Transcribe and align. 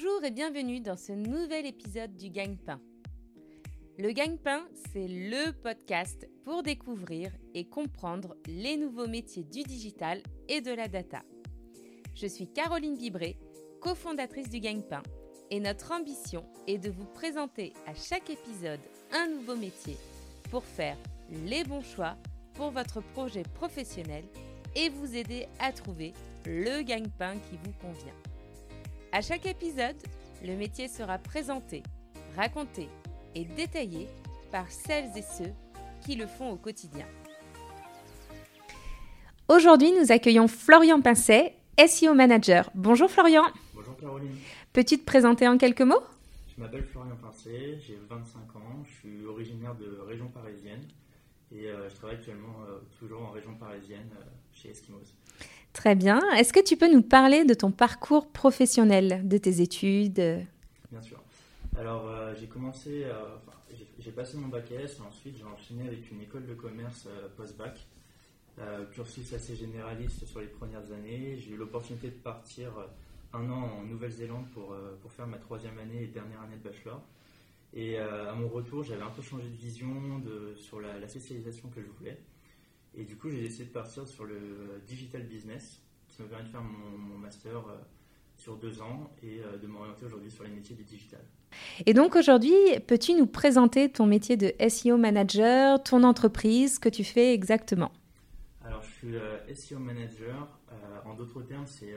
Bonjour 0.00 0.22
et 0.22 0.30
bienvenue 0.30 0.78
dans 0.78 0.96
ce 0.96 1.10
nouvel 1.10 1.66
épisode 1.66 2.14
du 2.14 2.30
Gagne-Pain. 2.30 2.80
Le 3.98 4.12
Gagne-Pain, 4.12 4.62
c'est 4.92 5.08
le 5.08 5.50
podcast 5.50 6.28
pour 6.44 6.62
découvrir 6.62 7.32
et 7.52 7.64
comprendre 7.64 8.36
les 8.46 8.76
nouveaux 8.76 9.08
métiers 9.08 9.42
du 9.42 9.64
digital 9.64 10.22
et 10.48 10.60
de 10.60 10.70
la 10.70 10.86
data. 10.86 11.22
Je 12.14 12.28
suis 12.28 12.46
Caroline 12.46 12.96
Vibré, 12.96 13.40
cofondatrice 13.80 14.48
du 14.48 14.60
Gagne-Pain, 14.60 15.02
et 15.50 15.58
notre 15.58 15.90
ambition 15.90 16.44
est 16.68 16.78
de 16.78 16.90
vous 16.90 17.06
présenter 17.06 17.72
à 17.88 17.94
chaque 17.94 18.30
épisode 18.30 18.80
un 19.10 19.26
nouveau 19.26 19.56
métier 19.56 19.96
pour 20.52 20.62
faire 20.62 20.96
les 21.28 21.64
bons 21.64 21.82
choix 21.82 22.16
pour 22.54 22.70
votre 22.70 23.00
projet 23.00 23.42
professionnel 23.54 24.22
et 24.76 24.90
vous 24.90 25.16
aider 25.16 25.48
à 25.58 25.72
trouver 25.72 26.14
le 26.46 26.82
gagne-pain 26.82 27.34
qui 27.50 27.56
vous 27.64 27.72
convient. 27.80 28.27
À 29.10 29.22
chaque 29.22 29.46
épisode, 29.46 29.96
le 30.44 30.54
métier 30.54 30.86
sera 30.86 31.16
présenté, 31.16 31.82
raconté 32.36 32.88
et 33.34 33.44
détaillé 33.44 34.06
par 34.52 34.70
celles 34.70 35.10
et 35.16 35.22
ceux 35.22 35.52
qui 36.04 36.14
le 36.14 36.26
font 36.26 36.50
au 36.50 36.56
quotidien. 36.56 37.06
Aujourd'hui, 39.48 39.92
nous 39.98 40.12
accueillons 40.12 40.46
Florian 40.46 41.00
Pincet, 41.00 41.54
SEO 41.78 42.12
Manager. 42.12 42.70
Bonjour 42.74 43.10
Florian. 43.10 43.44
Bonjour 43.74 43.96
Caroline. 43.96 44.36
Peux-tu 44.74 44.98
te 44.98 45.04
présenter 45.06 45.48
en 45.48 45.56
quelques 45.56 45.80
mots? 45.80 46.02
Je 46.54 46.60
m'appelle 46.60 46.84
Florian 46.84 47.16
Pincet, 47.16 47.78
j'ai 47.80 47.98
25 48.10 48.56
ans, 48.56 48.84
je 48.84 48.92
suis 48.92 49.24
originaire 49.24 49.74
de 49.74 50.00
région 50.06 50.28
parisienne 50.28 50.86
et 51.50 51.68
euh, 51.68 51.88
je 51.88 51.94
travaille 51.94 52.16
actuellement 52.16 52.62
euh, 52.68 52.80
toujours 52.98 53.22
en 53.22 53.30
région 53.30 53.54
parisienne 53.54 54.10
euh, 54.20 54.24
chez 54.52 54.68
Eskimos. 54.68 55.14
Très 55.72 55.94
bien. 55.94 56.20
Est-ce 56.36 56.52
que 56.52 56.62
tu 56.62 56.76
peux 56.76 56.92
nous 56.92 57.02
parler 57.02 57.44
de 57.44 57.54
ton 57.54 57.70
parcours 57.70 58.28
professionnel, 58.28 59.26
de 59.26 59.38
tes 59.38 59.60
études? 59.60 60.46
Bien 60.90 61.02
sûr. 61.02 61.22
Alors, 61.78 62.10
j'ai 62.34 62.46
commencé, 62.46 63.06
j'ai 63.98 64.10
passé 64.10 64.36
mon 64.36 64.48
bac 64.48 64.72
S, 64.72 65.00
ensuite 65.00 65.36
j'ai 65.36 65.44
enchaîné 65.44 65.86
avec 65.86 66.10
une 66.10 66.20
école 66.20 66.46
de 66.46 66.54
commerce 66.54 67.06
post-bac. 67.36 67.86
cursus 68.92 69.32
assez 69.32 69.54
généraliste 69.54 70.26
sur 70.26 70.40
les 70.40 70.48
premières 70.48 70.90
années. 70.90 71.38
J'ai 71.38 71.52
eu 71.52 71.56
l'opportunité 71.56 72.08
de 72.08 72.16
partir 72.16 72.72
un 73.32 73.48
an 73.48 73.70
en 73.78 73.84
Nouvelle-Zélande 73.84 74.46
pour, 74.54 74.74
pour 75.00 75.12
faire 75.12 75.28
ma 75.28 75.38
troisième 75.38 75.78
année 75.78 76.02
et 76.02 76.06
dernière 76.08 76.40
année 76.40 76.56
de 76.56 76.68
bachelor. 76.68 77.00
Et 77.74 77.98
euh, 77.98 78.30
à 78.30 78.34
mon 78.34 78.48
retour, 78.48 78.82
j'avais 78.82 79.02
un 79.02 79.10
peu 79.10 79.22
changé 79.22 79.48
de 79.48 79.56
vision 79.56 80.22
sur 80.56 80.80
la, 80.80 81.06
spécialisation 81.08 81.68
que 81.68 81.82
je 81.82 81.88
voulais. 81.98 82.18
Et 82.94 83.04
du 83.04 83.16
coup, 83.16 83.30
j'ai 83.30 83.40
décidé 83.40 83.66
de 83.66 83.70
partir 83.70 84.06
sur 84.06 84.24
le 84.24 84.82
digital 84.86 85.22
business, 85.22 85.80
qui 86.08 86.22
me 86.22 86.28
permet 86.28 86.44
de 86.44 86.48
faire 86.48 86.62
mon, 86.62 87.18
master 87.18 87.56
euh, 87.56 87.76
sur 88.36 88.56
deux 88.56 88.80
ans 88.80 89.10
et 89.22 89.40
euh, 89.40 89.58
de 89.58 89.66
m'orienter 89.66 90.06
aujourd'hui 90.06 90.30
sur 90.30 90.44
les 90.44 90.50
métiers 90.50 90.74
du 90.74 90.84
digital. 90.84 91.20
Et 91.86 91.94
donc 91.94 92.16
aujourd'hui, 92.16 92.54
peux-tu 92.86 93.14
nous 93.14 93.26
présenter 93.26 93.90
ton 93.90 94.06
métier 94.06 94.36
de 94.36 94.52
SEO 94.68 94.96
manager, 94.96 95.82
ton 95.82 96.02
entreprise, 96.02 96.74
ce 96.74 96.80
que 96.80 96.88
tu 96.88 97.04
fais 97.04 97.32
exactement? 97.32 97.92
Alors, 98.64 98.82
je 98.82 98.88
suis 98.88 99.54
SEO 99.54 99.78
manager. 99.78 100.48
en 101.06 101.14
d'autres 101.14 101.42
termes, 101.42 101.66
c'est 101.66 101.94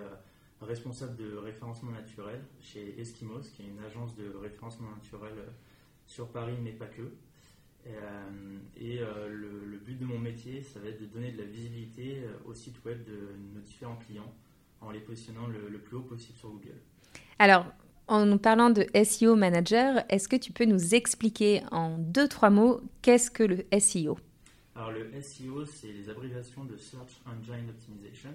responsable 0.65 1.15
de 1.15 1.37
référencement 1.37 1.91
naturel 1.91 2.41
chez 2.59 2.99
Eskimos, 2.99 3.49
qui 3.53 3.63
est 3.63 3.67
une 3.67 3.79
agence 3.79 4.15
de 4.15 4.31
référencement 4.41 4.91
naturel 4.91 5.33
euh, 5.37 5.49
sur 6.05 6.29
Paris, 6.29 6.57
mais 6.61 6.71
pas 6.71 6.85
que. 6.85 7.13
Et 7.85 8.99
euh, 8.99 9.03
euh, 9.03 9.29
le, 9.29 9.77
but 9.77 9.97
de 9.97 10.05
mon 10.05 10.19
métier, 10.19 10.61
ça 10.61 10.79
va 10.79 10.89
être 10.89 11.01
de 11.01 11.05
donner 11.05 11.31
de 11.31 11.37
la 11.37 11.45
visibilité 11.45 12.23
au 12.45 12.53
site 12.53 12.83
web 12.85 13.03
de 13.03 13.35
nos 13.55 13.61
différents 13.61 13.97
clients 13.97 14.31
en 14.81 14.91
les 14.91 14.99
positionnant 14.99 15.47
le, 15.47 15.77
plus 15.79 15.97
haut 15.97 16.01
possible 16.01 16.37
sur 16.37 16.49
Google. 16.49 16.79
Alors, 17.39 17.65
en 18.07 18.25
nous 18.25 18.37
parlant 18.37 18.69
de 18.69 18.85
SEO 19.03 19.35
manager, 19.35 20.03
est-ce 20.09 20.27
que 20.27 20.35
tu 20.35 20.51
peux 20.51 20.65
nous 20.65 20.95
expliquer 20.95 21.61
en 21.71 21.97
deux, 21.97 22.27
trois 22.27 22.49
mots 22.49 22.81
qu'est-ce 23.01 23.31
que 23.31 23.43
le 23.43 23.65
SEO 23.79 24.17
Alors, 24.75 24.91
le 24.91 25.09
SEO, 25.21 25.65
c'est 25.65 25.91
les 25.91 26.09
abréviations 26.09 26.65
de 26.65 26.77
Search 26.77 27.21
Engine 27.25 27.69
Optimization. 27.69 28.31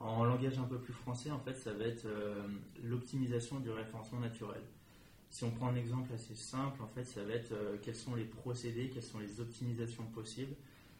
En 0.00 0.24
langage 0.24 0.58
un 0.58 0.64
peu 0.64 0.78
plus 0.78 0.94
français, 0.94 1.30
en 1.30 1.38
fait, 1.38 1.54
ça 1.54 1.72
va 1.72 1.84
être 1.84 2.06
euh, 2.06 2.46
l'optimisation 2.82 3.60
du 3.60 3.70
référencement 3.70 4.20
naturel. 4.20 4.62
Si 5.30 5.44
on 5.44 5.50
prend 5.50 5.68
un 5.68 5.76
exemple 5.76 6.12
assez 6.12 6.34
simple, 6.34 6.82
en 6.82 6.88
fait, 6.88 7.04
ça 7.04 7.22
va 7.22 7.34
être 7.34 7.52
euh, 7.52 7.76
quels 7.80 7.94
sont 7.94 8.14
les 8.14 8.24
procédés, 8.24 8.90
quelles 8.92 9.02
sont 9.02 9.20
les 9.20 9.40
optimisations 9.40 10.04
possibles 10.12 10.54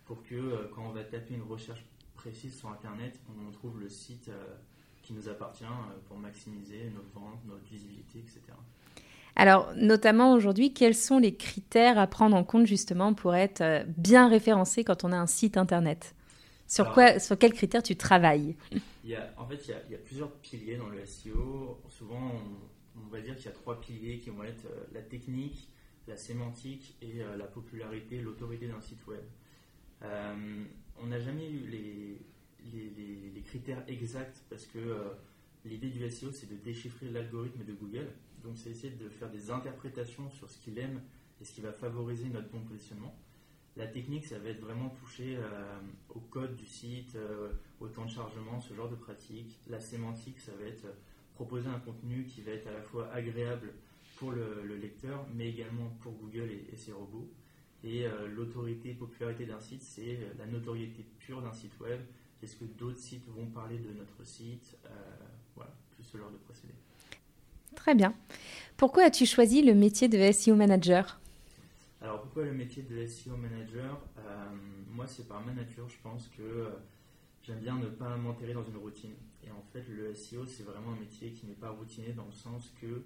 pour 0.04 0.22
que 0.22 0.34
euh, 0.34 0.70
quand 0.74 0.82
on 0.86 0.92
va 0.92 1.02
taper 1.02 1.34
une 1.34 1.42
recherche 1.42 1.84
précise 2.14 2.56
sur 2.56 2.68
Internet, 2.68 3.18
on 3.28 3.50
trouve 3.50 3.80
le 3.80 3.88
site 3.88 4.30
qui 5.02 5.14
nous 5.14 5.28
appartient 5.28 5.64
pour 6.06 6.18
maximiser 6.18 6.92
notre 6.94 7.08
vente, 7.14 7.40
notre 7.46 7.64
visibilité, 7.64 8.18
etc. 8.18 8.40
Alors, 9.36 9.72
notamment 9.74 10.34
aujourd'hui, 10.34 10.74
quels 10.74 10.94
sont 10.94 11.18
les 11.18 11.34
critères 11.34 11.98
à 11.98 12.06
prendre 12.06 12.36
en 12.36 12.44
compte 12.44 12.66
justement 12.66 13.14
pour 13.14 13.34
être 13.34 13.86
bien 13.86 14.28
référencé 14.28 14.84
quand 14.84 15.02
on 15.02 15.12
a 15.12 15.16
un 15.16 15.26
site 15.26 15.56
Internet? 15.56 16.14
Sur, 16.70 16.92
quoi, 16.92 17.18
sur 17.18 17.36
quels 17.36 17.52
critères 17.52 17.82
tu 17.82 17.96
travailles? 17.96 18.54
Il 19.02 19.10
y 19.10 19.16
a, 19.16 19.32
En 19.36 19.44
fait, 19.44 19.60
il 19.66 19.92
y, 19.92 19.94
a, 19.94 19.98
plusieurs 19.98 20.30
piliers 20.30 20.76
dans 20.76 20.88
le 20.88 21.04
SEO. 21.04 21.80
Souvent, 21.88 22.32
on, 22.34 22.79
va 23.10 23.20
dire 23.20 23.36
qu'il 23.36 23.46
y 23.46 23.48
a 23.48 23.52
trois 23.52 23.80
piliers 23.80 24.18
qui 24.18 24.30
vont 24.30 24.44
être 24.44 24.66
euh, 24.66 24.84
la 24.92 25.02
technique, 25.02 25.68
la 26.06 26.16
sémantique 26.16 26.96
et 27.02 27.22
euh, 27.22 27.36
la 27.36 27.46
popularité, 27.46 28.20
l'autorité 28.20 28.68
d'un 28.68 28.80
site 28.80 29.06
web. 29.06 29.22
Euh, 30.02 30.64
on 30.98 31.06
n'a 31.06 31.20
jamais 31.20 31.48
eu 31.50 31.66
les, 31.66 33.42
critères 33.44 33.82
exacts 33.88 34.44
parce 34.48 34.64
que 34.66 34.78
l'idée 35.64 35.88
du 35.88 36.08
SEO, 36.08 36.30
c'est 36.30 36.48
de 36.48 36.54
déchiffrer 36.56 37.08
l'algorithme 37.08 37.64
de 37.64 37.72
Google. 37.72 38.06
Donc, 38.44 38.56
c'est 38.56 38.70
essayer 38.70 38.92
de 38.94 39.08
faire 39.08 39.28
des 39.28 39.50
interprétations 39.50 40.30
sur 40.30 40.48
ce 40.48 40.56
qu'il 40.58 40.78
aime 40.78 41.00
et 41.40 41.44
ce 41.44 41.52
qui 41.52 41.60
va 41.60 41.72
favoriser 41.72 42.28
notre 42.28 42.48
bon 42.48 42.60
positionnement. 42.60 43.18
La 43.76 43.88
technique, 43.88 44.24
ça 44.26 44.38
va 44.38 44.50
être 44.50 44.60
vraiment 44.60 44.90
touché 44.90 45.36
euh, 45.36 45.80
au 46.10 46.20
code 46.20 46.54
du 46.54 46.66
site, 46.66 47.16
au 47.80 47.88
temps 47.88 48.04
de 48.04 48.10
chargement, 48.10 48.60
ce 48.60 48.72
genre 48.72 48.88
de 48.88 48.94
pratique. 48.94 49.58
La 49.66 49.80
sémantique, 49.80 50.38
ça 50.38 50.52
va 50.52 50.66
être 50.66 50.86
proposer 51.40 51.68
un 51.68 51.78
contenu 51.78 52.24
qui 52.24 52.42
va 52.42 52.52
être 52.52 52.66
à 52.66 52.72
la 52.72 52.82
fois 52.82 53.10
agréable 53.14 53.72
pour 54.16 54.32
le, 54.32 54.76
lecteur, 54.76 55.26
mais 55.34 55.48
également 55.48 55.88
pour 56.00 56.12
Google 56.12 56.50
et, 56.70 56.76
ses 56.76 56.92
robots. 56.92 57.30
Et 57.82 58.04
l'autorité, 58.36 58.92
popularité 58.92 59.46
d'un 59.46 59.58
site, 59.58 59.80
c'est 59.80 60.18
la 60.38 60.44
notoriété 60.44 61.02
pure 61.18 61.40
d'un 61.40 61.54
site 61.54 61.72
web. 61.80 61.98
Est-ce 62.42 62.56
que 62.56 62.66
d'autres 62.66 62.98
sites 62.98 63.26
vont 63.28 63.46
parler 63.46 63.78
de 63.78 63.90
notre 63.98 64.22
site? 64.22 64.76
Voilà, 65.56 65.72
tout 65.96 66.02
ce 66.02 66.18
genre 66.18 66.30
de 66.30 66.36
procédé. 66.36 66.74
Très 67.74 67.94
bien. 67.94 68.12
Pourquoi 68.76 69.04
as-tu 69.04 69.24
choisi 69.24 69.62
le 69.62 69.74
métier 69.74 70.08
de 70.08 70.32
SEO 70.32 70.56
Manager? 70.56 71.20
Alors 72.02 72.20
pourquoi 72.22 72.44
le 72.44 72.52
métier 72.52 72.82
de 72.82 73.06
SEO 73.06 73.36
manager? 73.36 74.00
Euh, 74.18 74.48
Moi 74.88 75.06
c'est 75.06 75.28
par 75.28 75.44
ma 75.44 75.52
nature, 75.52 75.88
je 75.88 75.98
pense 76.02 76.28
que 76.28 76.42
euh, 76.42 76.68
j'aime 77.42 77.60
bien 77.60 77.76
ne 77.76 77.86
pas 77.86 78.16
m'enterrer 78.16 78.54
dans 78.54 78.64
une 78.64 78.76
routine. 78.76 79.14
Et 79.44 79.50
en 79.50 79.62
fait 79.72 79.84
le 79.88 80.14
SEO 80.14 80.46
c'est 80.46 80.62
vraiment 80.62 80.92
un 80.92 81.00
métier 81.00 81.32
qui 81.32 81.46
n'est 81.46 81.54
pas 81.54 81.70
routiné 81.70 82.12
dans 82.12 82.26
le 82.26 82.32
sens 82.32 82.72
que 82.80 83.04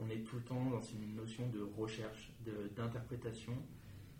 on 0.00 0.08
est 0.10 0.24
tout 0.24 0.36
le 0.36 0.42
temps 0.42 0.70
dans 0.70 0.80
une 0.80 1.16
notion 1.16 1.48
de 1.48 1.60
recherche, 1.60 2.32
d'interprétation. 2.76 3.54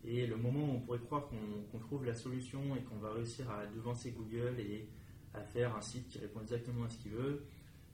Et 0.04 0.26
le 0.26 0.36
moment 0.36 0.64
où 0.64 0.76
on 0.76 0.80
pourrait 0.80 0.98
croire 0.98 1.28
qu'on 1.28 1.78
trouve 1.78 2.04
la 2.04 2.14
solution 2.14 2.76
et 2.76 2.82
qu'on 2.82 2.97
va 2.97 3.12
réussir 3.12 3.50
à 3.50 3.66
devancer 3.66 4.12
Google 4.12 4.58
et 4.58 4.88
à 5.34 5.41
faire 5.41 5.76
un 5.76 5.80
site 5.80 6.08
qui 6.08 6.18
répond 6.18 6.41
exactement 6.41 6.84
à 6.84 6.88
ce 6.88 6.98
qu'il 6.98 7.12
veut, 7.12 7.44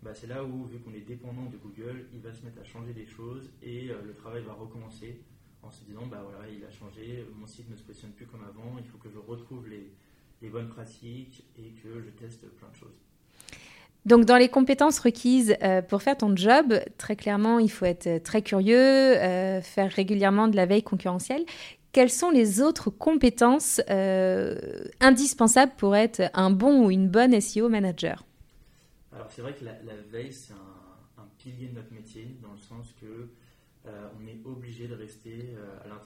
bah 0.03 0.15
c'est 0.15 0.27
là 0.27 0.45
où, 0.45 0.67
vu 0.67 0.79
qu'on 0.81 0.93
est 0.93 1.01
dépendant 1.01 1.47
de 1.47 1.57
Google, 1.57 2.07
il 2.13 2.21
va 2.21 2.33
se 2.33 2.45
mettre 2.45 2.61
à 2.61 2.65
changer 2.65 2.93
des 2.93 3.07
choses 3.07 3.51
et 3.63 3.91
euh, 3.91 4.03
le 4.03 4.13
travail 4.13 4.43
va 4.43 4.53
recommencer 4.53 5.23
en 5.63 5.71
se 5.71 5.83
disant 5.85 6.07
bah 6.07 6.23
voilà, 6.23 6.49
il 6.51 6.63
a 6.65 6.71
changé, 6.71 7.27
mon 7.35 7.47
site 7.47 7.71
ne 7.71 7.77
se 7.77 7.83
positionne 7.83 8.13
plus 8.13 8.27
comme 8.27 8.45
avant, 8.45 8.77
il 8.79 8.85
faut 8.85 8.99
que 8.99 9.09
je 9.09 9.19
retrouve 9.19 9.67
les, 9.69 9.95
bonnes 10.43 10.69
pratiques 10.69 11.45
et 11.59 11.71
que 11.83 12.01
je 12.01 12.11
teste 12.11 12.47
plein 12.57 12.69
de 12.69 12.77
choses. 12.77 13.01
Donc, 14.05 14.27
dans 14.27 14.37
les 14.37 14.51
compétences 14.51 14.99
requises 14.99 15.57
euh, 15.63 15.81
pour 15.81 16.03
faire 16.03 16.17
ton 16.17 16.37
job, 16.37 16.79
très 16.99 17.17
clairement, 17.17 17.59
il 17.59 17.71
faut 17.71 17.87
être 17.87 18.23
très 18.23 18.43
curieux, 18.43 18.77
euh, 18.77 19.63
faire 19.63 19.91
régulièrement 19.91 20.49
de 20.49 20.57
la 20.57 20.67
veille 20.67 20.83
concurrentielle. 20.83 21.45
Quelles 21.93 22.11
sont 22.11 22.31
les 22.31 22.61
autres 22.61 22.91
compétences 22.91 23.81
euh, 23.89 24.85
indispensables 25.01 25.73
pour 25.77 25.97
être 25.97 26.23
un 26.35 26.51
bon 26.51 26.85
ou 26.85 26.91
une 26.91 27.09
bonne 27.09 27.41
SEO 27.41 27.69
manager? 27.69 28.25
Alors, 29.13 29.29
c'est 29.31 29.43
vrai 29.43 29.55
que 29.55 29.65
la, 29.65 29.73
veille, 30.11 30.33
c'est 30.33 30.53
un, 30.53 31.23
un, 31.23 31.27
pilier 31.39 31.69
de 31.69 31.77
notre 31.77 31.93
métier, 31.93 32.37
dans 32.43 32.53
le 32.53 32.59
sens 32.59 32.93
que 33.01 33.31
euh, 33.87 34.09
on 34.19 34.27
est 34.27 34.41
obligé 34.45 34.89
de 34.89 34.95
rester 34.95 35.55
euh, 35.57 35.79
à, 35.85 36.01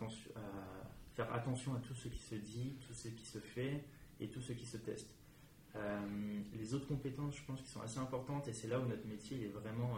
faire 1.14 1.32
attention 1.32 1.74
à 1.74 1.78
tout 1.78 1.94
ce 1.94 2.08
qui 2.08 2.18
se 2.18 2.34
dit, 2.34 2.76
tout 2.86 2.92
ce 2.92 3.08
qui 3.08 3.24
se 3.24 3.38
fait 3.38 3.84
et 4.20 4.28
tout 4.28 4.40
ce 4.40 4.52
qui 4.52 4.66
se 4.66 4.76
teste. 4.76 5.14
Euh, 5.76 6.40
les 6.54 6.74
autres 6.74 6.86
compétences, 6.86 7.36
je 7.36 7.44
pense, 7.44 7.60
qui 7.60 7.68
sont 7.68 7.80
assez 7.80 7.98
importantes, 7.98 8.48
et 8.48 8.52
c'est 8.52 8.68
là 8.68 8.80
où 8.80 8.86
notre 8.86 9.06
métier 9.06 9.44
est 9.44 9.48
vraiment, 9.50 9.96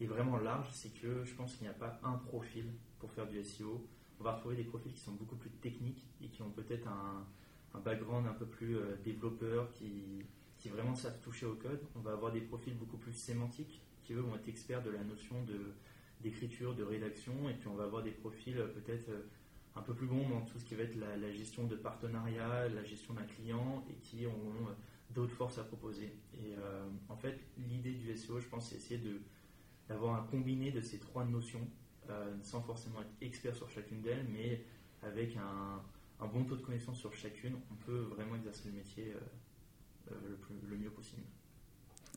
est 0.00 0.06
vraiment 0.06 0.38
large, 0.38 0.68
c'est 0.72 0.94
que 1.00 1.24
je 1.24 1.34
pense 1.34 1.54
qu'il 1.54 1.62
n'y 1.62 1.70
a 1.70 1.74
pas 1.74 2.00
un 2.04 2.14
profil 2.14 2.66
pour 2.98 3.10
faire 3.10 3.26
du 3.26 3.42
SEO. 3.42 3.86
On 4.20 4.24
va 4.24 4.34
retrouver 4.34 4.56
des 4.56 4.64
profils 4.64 4.92
qui 4.92 5.00
sont 5.00 5.12
beaucoup 5.12 5.36
plus 5.36 5.50
techniques 5.50 6.04
et 6.22 6.28
qui 6.28 6.42
ont 6.42 6.50
peut-être 6.50 6.86
un, 6.88 7.26
background 7.80 8.26
un 8.26 8.34
peu 8.34 8.46
plus 8.46 8.76
développeur, 9.02 9.72
qui, 9.72 10.24
qui 10.58 10.68
vraiment 10.68 10.94
savent 10.94 11.18
toucher 11.22 11.46
au 11.46 11.54
code. 11.54 11.80
On 11.96 12.00
va 12.00 12.12
avoir 12.12 12.30
des 12.30 12.42
profils 12.42 12.76
beaucoup 12.76 12.98
plus 12.98 13.14
sémantiques, 13.14 13.82
qui 14.04 14.12
eux 14.12 14.20
vont 14.20 14.36
être 14.36 14.48
experts 14.48 14.82
de 14.82 14.90
la 14.90 15.02
notion 15.02 15.44
d'écriture, 16.20 16.74
de, 16.74 16.84
rédaction, 16.84 17.48
et 17.48 17.54
puis 17.54 17.68
on 17.68 17.74
va 17.74 17.84
avoir 17.84 18.02
des 18.02 18.12
profils 18.12 18.62
peut-être 18.74 19.10
un 19.74 19.82
peu 19.82 19.94
plus 19.94 20.06
bons 20.06 20.28
dans 20.28 20.42
tout 20.42 20.58
ce 20.58 20.64
qui 20.64 20.74
va 20.74 20.82
être 20.82 20.96
la, 20.96 21.32
gestion 21.32 21.66
de 21.66 21.76
partenariat, 21.76 22.68
la 22.68 22.84
gestion 22.84 23.14
d'un 23.14 23.24
client, 23.24 23.84
et 23.90 23.94
qui 23.94 24.26
ont 24.26 24.74
d'autres 25.10 25.34
forces 25.34 25.58
à 25.58 25.64
proposer. 25.64 26.14
Et 26.34 26.54
en 27.08 27.16
fait, 27.16 27.38
l'idée 27.68 27.92
du 27.92 28.14
SEO, 28.16 28.38
je 28.40 28.48
pense, 28.48 28.68
c'est 28.68 28.76
essayer 28.76 29.00
d'avoir 29.88 30.14
un 30.14 30.24
combiné 30.24 30.70
de 30.70 30.80
ces 30.80 30.98
trois 30.98 31.24
notions, 31.24 31.66
sans 32.42 32.60
forcément 32.60 33.00
être 33.00 33.14
expert 33.22 33.56
sur 33.56 33.70
chacune 33.70 34.02
d'elles, 34.02 34.26
mais 34.30 34.62
avec 35.02 35.36
un, 35.36 35.80
un 36.22 36.26
bon 36.26 36.44
taux 36.44 36.56
de 36.56 36.62
connaissance 36.62 36.98
sur 36.98 37.12
chacune, 37.12 37.54
on 37.70 37.74
peut 37.84 38.00
vraiment 38.14 38.36
exercer 38.36 38.62
le 38.66 38.72
métier 38.72 39.12
euh, 39.14 40.12
euh, 40.12 40.36
le, 40.68 40.76
mieux 40.76 40.90
possible. 40.90 41.22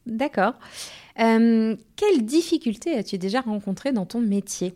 D'accord. 0.05 0.53
Euh, 1.19 1.75
quelles 1.95 2.25
difficultés 2.25 2.95
as-tu 2.95 3.17
déjà 3.17 3.41
rencontrées 3.41 3.91
dans 3.91 4.05
ton 4.05 4.21
métier? 4.21 4.75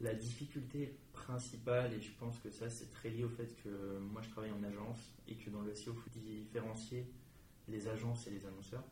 La 0.00 0.14
difficulté 0.14 0.94
principale, 1.30 1.92
et 1.94 2.00
je 2.00 2.10
pense 2.18 2.38
que 2.38 2.50
ça 2.50 2.68
c'est 2.68 2.90
très 2.90 3.10
lié 3.10 3.24
au 3.24 3.28
fait 3.28 3.54
que 3.62 3.98
moi 4.12 4.20
je 4.22 4.30
travaille 4.30 4.52
en 4.52 4.62
agence 4.64 5.12
et 5.28 5.34
que 5.34 5.48
dans 5.50 5.62
le 5.62 5.74
SEO 5.74 5.94
il 5.94 6.00
faut 6.00 6.20
différencier 6.20 7.06
les 7.68 7.88
agences 7.88 8.26
et 8.26 8.30
les 8.30 8.44
annonceurs, 8.46 8.84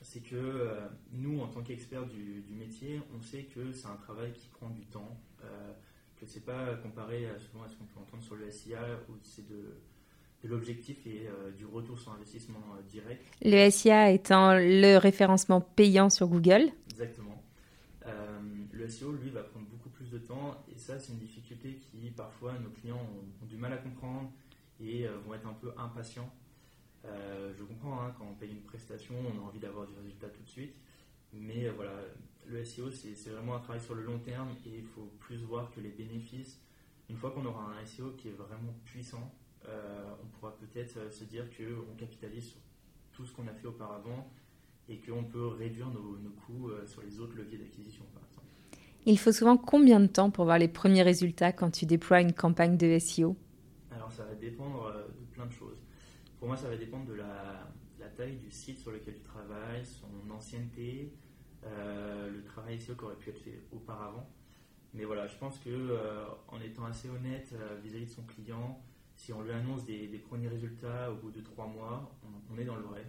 c'est 0.00 0.20
que 0.20 0.70
nous 1.12 1.40
en 1.40 1.48
tant 1.48 1.62
qu'experts 1.62 2.06
du, 2.06 2.54
métier, 2.54 3.00
on 3.14 3.20
sait 3.20 3.44
que 3.44 3.72
c'est 3.72 3.88
un 3.88 3.96
travail 3.96 4.32
qui 4.32 4.48
prend 4.48 4.70
du 4.70 4.86
temps 4.86 5.20
que 6.20 6.26
c'est 6.26 6.44
pas 6.44 6.74
comparé 6.82 7.26
à, 7.26 7.38
souvent 7.38 7.64
à 7.64 7.68
ce 7.68 7.76
qu'on 7.76 7.84
peut 7.84 8.00
entendre 8.00 8.22
sur 8.22 8.36
le 8.36 8.50
SIA 8.50 8.78
où 9.08 9.14
c'est 9.22 9.48
de, 9.48 9.76
l'objectif 10.44 11.06
et 11.06 11.26
euh, 11.26 11.50
du 11.52 11.66
retour 11.66 11.98
sur 11.98 12.12
investissement 12.12 12.60
euh, 12.76 12.82
direct. 12.88 13.24
Le 13.42 13.70
SIA 13.70 14.10
étant 14.10 14.54
le 14.54 14.96
référencement 14.96 15.60
payant 15.60 16.10
sur 16.10 16.28
Google. 16.28 16.70
Exactement. 16.90 17.42
Euh, 18.06 18.38
le 18.72 18.88
SEO, 18.88 19.12
lui, 19.12 19.30
va 19.30 19.42
prendre 19.42 19.66
beaucoup 19.66 19.79
de 20.10 20.18
temps 20.18 20.62
et 20.72 20.78
ça, 20.78 20.98
c'est 20.98 21.12
une 21.12 21.18
difficulté 21.18 21.76
qui, 21.76 22.10
parfois, 22.10 22.58
nos 22.58 22.70
clients 22.70 23.00
ont, 23.42 23.46
du 23.46 23.56
mal 23.56 23.72
à 23.72 23.78
comprendre 23.78 24.30
et 24.80 25.06
vont 25.26 25.34
être 25.34 25.46
un 25.46 25.54
peu 25.54 25.72
impatients. 25.76 26.30
je 27.04 27.62
comprends, 27.64 28.02
hein, 28.02 28.14
quand 28.18 28.26
on 28.30 28.34
paye 28.34 28.50
une 28.50 28.62
prestation, 28.62 29.14
on 29.18 29.38
a 29.38 29.42
envie 29.42 29.58
d'avoir 29.58 29.86
du 29.86 29.94
résultat 29.94 30.28
tout 30.28 30.42
de 30.42 30.48
suite. 30.48 30.74
Mais 31.32 31.68
voilà, 31.70 31.92
le 32.46 32.64
SEO, 32.64 32.90
c'est 32.90 33.30
vraiment 33.30 33.56
un 33.56 33.60
travail 33.60 33.80
sur 33.80 33.94
le 33.94 34.02
long 34.02 34.18
terme 34.18 34.48
et 34.66 34.78
il 34.78 34.84
faut 34.84 35.10
plus 35.20 35.36
voir 35.36 35.70
que 35.70 35.80
les 35.80 35.90
bénéfices. 35.90 36.60
Une 37.08 37.16
fois 37.16 37.30
qu'on 37.30 37.44
aura 37.44 37.72
un 37.74 37.84
SEO 37.84 38.12
qui 38.12 38.28
est 38.28 38.32
vraiment 38.32 38.74
puissant, 38.84 39.32
euh, 39.68 40.14
on 40.22 40.26
pourra 40.26 40.56
peut-être 40.56 40.96
euh, 40.96 41.10
se 41.10 41.24
dire 41.24 41.44
qu'on 41.50 41.94
capitalise 41.96 42.48
sur 42.50 42.60
tout 43.12 43.26
ce 43.26 43.32
qu'on 43.32 43.46
a 43.46 43.52
fait 43.52 43.66
auparavant 43.66 44.32
et 44.88 44.98
qu'on 44.98 45.24
peut 45.24 45.48
réduire 45.48 45.88
nos, 45.90 46.16
coûts 46.46 46.70
euh, 46.70 46.86
sur 46.86 47.02
les 47.02 47.20
autres 47.20 47.36
leviers 47.36 47.58
d'acquisition, 47.58 48.04
par 48.14 48.22
exemple. 48.24 48.46
Il 49.06 49.18
faut 49.18 49.32
souvent 49.32 49.56
combien 49.56 49.98
de 50.00 50.06
temps 50.06 50.30
pour 50.30 50.44
voir 50.44 50.58
les 50.58 50.68
premiers 50.68 51.02
résultats 51.02 51.52
quand 51.52 51.70
tu 51.70 51.86
déploies 51.86 52.20
une 52.20 52.32
campagne 52.32 52.76
de 52.76 52.98
SEO 52.98 53.36
Alors, 53.90 54.12
ça 54.12 54.24
va 54.24 54.34
dépendre 54.34 54.92
de 55.18 55.24
plein 55.34 55.46
de 55.46 55.52
choses. 55.52 55.82
Pour 56.40 56.48
moi, 56.48 56.56
ça 56.56 56.68
va 56.68 56.76
dépendre 56.76 57.04
de 57.04 57.14
la, 57.14 57.66
taille 58.16 58.36
du 58.36 58.50
site 58.50 58.78
sur 58.78 58.90
lequel 58.90 59.14
tu 59.14 59.22
travailles, 59.22 59.84
son 59.84 60.30
ancienneté, 60.30 61.12
euh, 61.64 62.30
le 62.30 62.42
travail 62.44 62.80
SEO 62.80 62.94
qui 62.94 63.04
aurait 63.04 63.16
pu 63.16 63.30
être 63.30 63.40
fait 63.40 63.62
auparavant. 63.72 64.28
Mais 64.94 65.04
voilà, 65.04 65.26
je 65.26 65.36
pense 65.36 65.58
que 65.58 65.68
euh, 65.68 66.24
en 66.48 66.60
étant 66.60 66.86
assez 66.86 67.08
honnête 67.08 67.50
euh, 67.52 67.78
vis-à-vis 67.82 68.06
de 68.06 68.10
son 68.10 68.22
client, 68.22 68.82
si 69.16 69.34
on 69.34 69.42
lui 69.42 69.52
annonce 69.52 69.84
des, 69.84 70.08
premiers 70.28 70.48
résultats 70.48 71.12
au 71.12 71.16
bout 71.16 71.30
de 71.30 71.42
trois 71.42 71.66
mois, 71.66 72.10
on, 72.50 72.58
est 72.58 72.64
dans 72.64 72.76
le 72.76 72.82
vrai. 72.82 73.04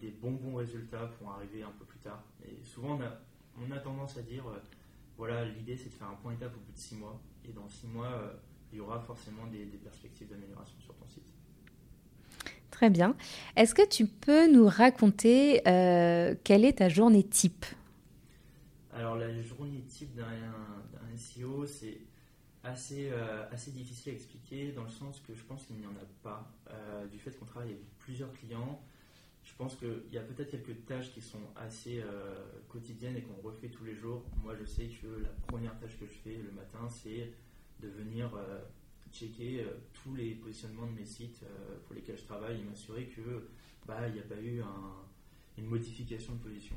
des 0.00 0.10
bons 0.10 0.32
bons 0.32 0.54
résultats 0.54 1.06
pourront 1.06 1.32
arriver 1.32 1.62
un 1.62 1.72
peu 1.78 1.84
plus 1.84 1.98
tard. 1.98 2.24
Et 2.46 2.64
souvent, 2.64 2.96
on 2.96 3.02
a, 3.02 3.20
on 3.58 3.70
a 3.70 3.78
tendance 3.78 4.16
à 4.16 4.22
dire, 4.22 4.44
voilà, 5.16 5.44
l'idée 5.44 5.76
c'est 5.76 5.88
de 5.88 5.94
faire 5.94 6.08
un 6.08 6.16
point 6.16 6.32
étape 6.32 6.54
au 6.54 6.60
bout 6.60 6.72
de 6.72 6.78
six 6.78 6.94
mois. 6.94 7.20
Et 7.44 7.52
dans 7.52 7.68
six 7.68 7.86
mois, 7.86 8.34
il 8.72 8.78
y 8.78 8.80
aura 8.80 9.00
forcément 9.00 9.46
des 9.46 9.64
perspectives 9.82 10.28
d'amélioration 10.28 10.78
sur 10.80 10.94
ton 10.94 11.06
site. 11.08 11.32
Très 12.70 12.88
bien. 12.88 13.14
Est-ce 13.56 13.74
que 13.74 13.86
tu 13.86 14.06
peux 14.06 14.50
nous 14.50 14.66
raconter 14.66 15.60
euh, 15.68 16.34
quelle 16.44 16.64
est 16.64 16.78
ta 16.78 16.88
journée 16.88 17.22
type? 17.22 17.66
Alors 18.94 19.16
la 19.16 19.38
journée 19.42 19.82
type 19.82 20.14
d'un 20.14 20.24
SEO, 21.14 21.66
c'est 21.66 21.98
assez, 22.64 23.10
euh, 23.12 23.44
assez 23.52 23.70
difficile 23.70 24.12
à 24.12 24.14
expliquer 24.14 24.72
dans 24.72 24.84
le 24.84 24.88
sens 24.88 25.20
que 25.20 25.34
je 25.34 25.42
pense 25.42 25.64
qu'il 25.64 25.76
n'y 25.76 25.86
en 25.86 25.90
a 25.90 26.06
pas. 26.22 26.50
Euh, 26.70 27.06
du 27.08 27.18
fait 27.18 27.32
qu'on 27.38 27.44
travaille 27.44 27.70
avec 27.70 27.98
plusieurs 27.98 28.32
clients, 28.32 28.80
je 29.50 29.56
pense 29.56 29.76
qu'il 29.76 30.12
y 30.12 30.18
a 30.18 30.22
peut-être 30.22 30.50
quelques 30.50 30.86
tâches 30.86 31.12
qui 31.12 31.20
sont 31.20 31.42
assez 31.56 32.02
quotidiennes 32.68 33.16
et 33.16 33.22
qu'on 33.22 33.46
refait 33.46 33.68
tous 33.68 33.84
les 33.84 33.94
jours. 33.94 34.24
Moi, 34.42 34.54
je 34.58 34.64
sais 34.64 34.86
que 34.86 35.06
la 35.22 35.28
première 35.46 35.78
tâche 35.78 35.98
que 35.98 36.06
je 36.06 36.12
fais 36.12 36.36
le 36.36 36.50
matin, 36.52 36.88
c'est 36.88 37.32
de 37.80 37.88
venir 37.88 38.30
checker 39.12 39.62
euh, 39.62 39.70
tous 39.92 40.14
les 40.14 40.34
positionnements 40.34 40.86
de 40.86 40.92
mes 40.92 41.04
sites 41.04 41.42
euh, 41.42 41.76
pour 41.84 41.94
lesquels 41.94 42.18
je 42.18 42.24
travaille 42.24 42.60
et 42.60 42.64
m'assurer 42.64 43.06
que 43.06 43.48
bah 43.86 44.06
il 44.08 44.14
n'y 44.14 44.20
a 44.20 44.24
pas 44.24 44.40
eu 44.40 44.62
une 45.56 45.66
modification 45.66 46.34
de 46.34 46.38
position. 46.38 46.76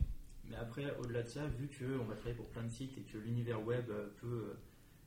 Mais 0.50 0.56
après, 0.56 0.96
au-delà 1.00 1.24
de 1.24 1.28
ça, 1.28 1.46
vu 1.48 1.68
qu'on 1.68 2.06
va 2.06 2.16
travailler 2.16 2.36
pour 2.36 2.48
plein 2.48 2.64
de 2.64 2.72
sites 2.72 2.98
et 2.98 3.02
que 3.02 3.18
l'univers 3.18 3.64
web 3.66 3.90
euh, 3.90 4.08
peut 4.22 4.56